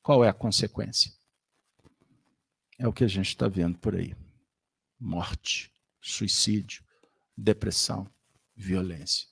[0.00, 1.12] Qual é a consequência?
[2.78, 4.14] É o que a gente está vendo por aí:
[4.96, 6.84] morte, suicídio,
[7.36, 8.08] depressão,
[8.54, 9.26] violência.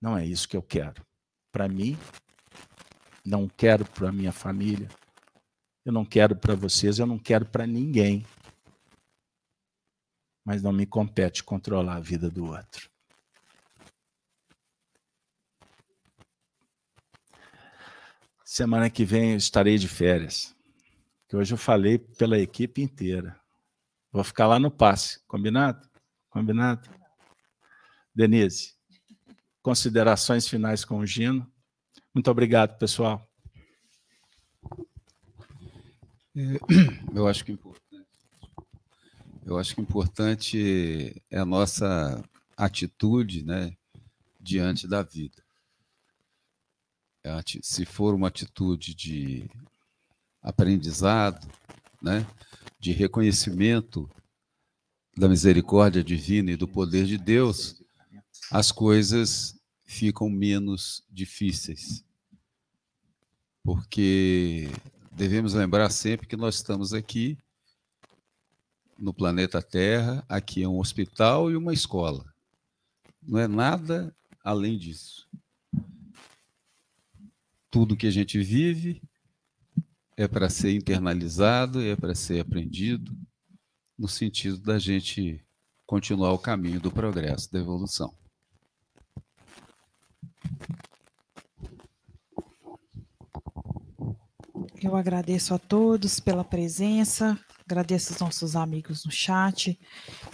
[0.00, 1.04] Não é isso que eu quero.
[1.52, 1.98] Para mim,
[3.24, 4.88] não quero para minha família,
[5.84, 8.24] eu não quero para vocês, eu não quero para ninguém.
[10.44, 12.90] Mas não me compete controlar a vida do outro.
[18.44, 20.54] Semana que vem eu estarei de férias.
[21.28, 23.40] Que hoje eu falei pela equipe inteira.
[24.10, 25.88] Vou ficar lá no passe, combinado?
[26.28, 26.88] Combinado?
[28.14, 28.76] Denise,
[29.62, 31.50] considerações finais com o Gino.
[32.12, 33.26] Muito obrigado, pessoal.
[36.34, 36.58] É,
[37.14, 37.82] eu acho que importante.
[39.44, 42.22] Eu acho que importante é a nossa
[42.56, 43.76] atitude, né,
[44.40, 45.42] diante da vida.
[47.24, 47.30] É
[47.62, 49.48] se for uma atitude de
[50.42, 51.46] aprendizado,
[52.00, 52.26] né,
[52.80, 54.10] de reconhecimento
[55.16, 57.81] da misericórdia divina e do poder de Deus,
[58.50, 62.04] as coisas ficam menos difíceis.
[63.62, 64.68] Porque
[65.12, 67.38] devemos lembrar sempre que nós estamos aqui
[68.98, 72.24] no planeta Terra, aqui é um hospital e uma escola.
[73.22, 75.28] Não é nada além disso.
[77.70, 79.02] Tudo que a gente vive
[80.16, 83.16] é para ser internalizado, é para ser aprendido,
[83.98, 85.44] no sentido da gente
[85.86, 88.14] continuar o caminho do progresso, da evolução.
[94.82, 99.78] Eu agradeço a todos pela presença, agradeço aos nossos amigos no chat.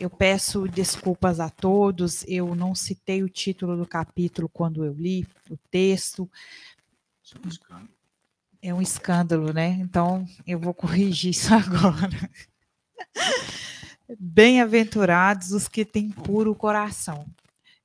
[0.01, 5.27] Eu peço desculpas a todos, eu não citei o título do capítulo quando eu li
[5.51, 6.31] o texto.
[8.63, 9.69] É um escândalo, né?
[9.81, 12.31] Então eu vou corrigir isso agora.
[14.19, 17.27] Bem-aventurados os que têm puro coração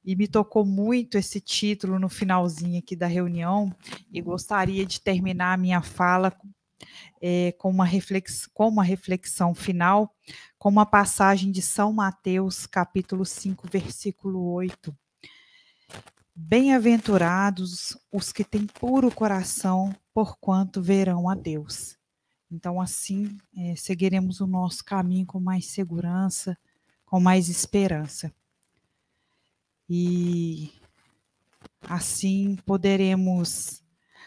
[0.04, 3.74] e me tocou muito esse título no finalzinho aqui da reunião
[4.12, 6.36] e gostaria de terminar a minha fala
[7.22, 10.14] é, com, uma reflex, com uma reflexão final,
[10.60, 14.94] com uma passagem de São Mateus, capítulo 5, versículo 8.
[16.36, 21.98] Bem-aventurados os que têm puro coração, porquanto verão a Deus.
[22.52, 26.58] Então, assim, é, seguiremos o nosso caminho com mais segurança,
[27.06, 28.34] com mais esperança
[29.96, 30.72] e
[31.88, 33.84] assim poderemos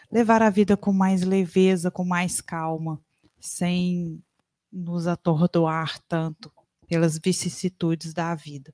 [0.09, 3.01] levar a vida com mais leveza, com mais calma,
[3.37, 4.23] sem
[4.71, 6.49] nos atordoar tanto
[6.87, 8.73] pelas vicissitudes da vida.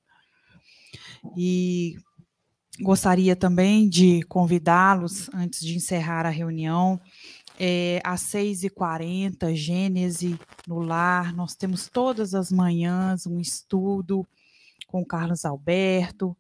[1.36, 1.98] E
[2.80, 7.02] gostaria também de convidá-los, antes de encerrar a reunião,
[7.60, 14.28] é, às 6h40, Gênese no lar, nós temos todas as manhãs um estudo
[14.86, 16.38] com Carlos Alberto,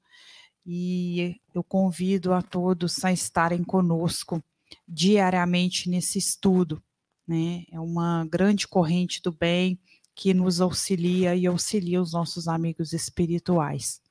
[0.66, 4.44] e eu convido a todos a estarem conosco
[4.88, 6.82] diariamente nesse estudo.
[7.28, 7.66] Né?
[7.72, 9.80] É uma grande corrente do bem
[10.16, 14.02] que nos auxilia e auxilia os nossos amigos espirituais.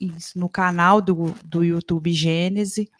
[0.00, 2.90] Isso, no canal do, do YouTube Gênese,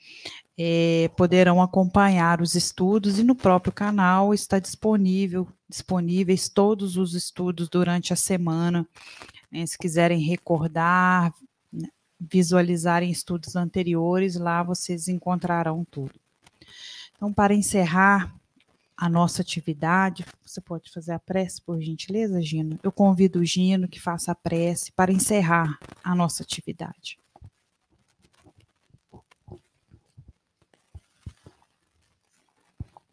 [0.57, 7.69] é, poderão acompanhar os estudos e no próprio canal está disponível disponíveis todos os estudos
[7.69, 8.87] durante a semana.
[9.51, 11.33] Né, se quiserem recordar,
[11.73, 11.89] né,
[12.21, 16.15] visualizarem estudos anteriores, lá vocês encontrarão tudo.
[17.17, 18.35] Então, para encerrar
[18.97, 22.79] a nossa atividade, você pode fazer a prece, por gentileza, Gino?
[22.83, 27.19] Eu convido o Gino que faça a prece para encerrar a nossa atividade.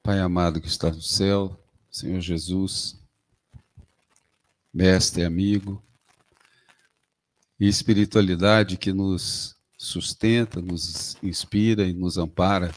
[0.04, 1.60] Pai amado que está no céu,
[1.92, 3.00] Senhor Jesus,
[4.74, 5.82] mestre amigo,
[7.62, 12.74] e espiritualidade que nos sustenta, nos inspira e nos ampara.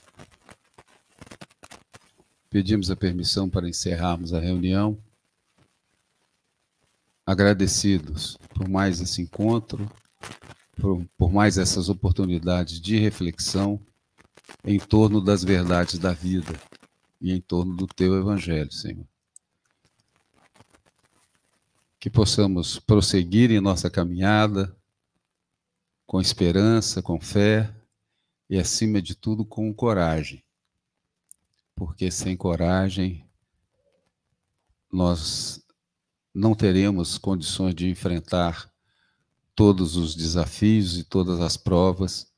[2.51, 5.03] Pedimos a permissão para encerrarmos a reunião,
[7.25, 9.91] agradecidos por mais esse encontro,
[10.77, 13.81] por, por mais essas oportunidades de reflexão
[14.63, 16.61] em torno das verdades da vida
[17.23, 19.14] e em torno do teu evangelho, Senhor.
[22.05, 24.77] Que possamos prosseguir em nossa caminhada
[26.05, 27.75] com esperança, com fé
[28.47, 30.45] e, acima de tudo, com coragem.
[31.75, 33.27] Porque sem coragem
[34.93, 35.67] nós
[36.35, 38.71] não teremos condições de enfrentar
[39.55, 42.31] todos os desafios e todas as provas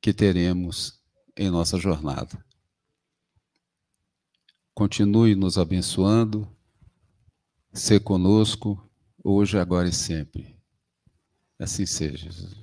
[0.00, 1.00] que teremos
[1.36, 2.44] em nossa jornada.
[4.74, 6.52] Continue nos abençoando,
[7.72, 8.82] ser conosco,
[9.22, 10.56] hoje, agora e sempre.
[11.58, 12.60] Assim seja, Jesus.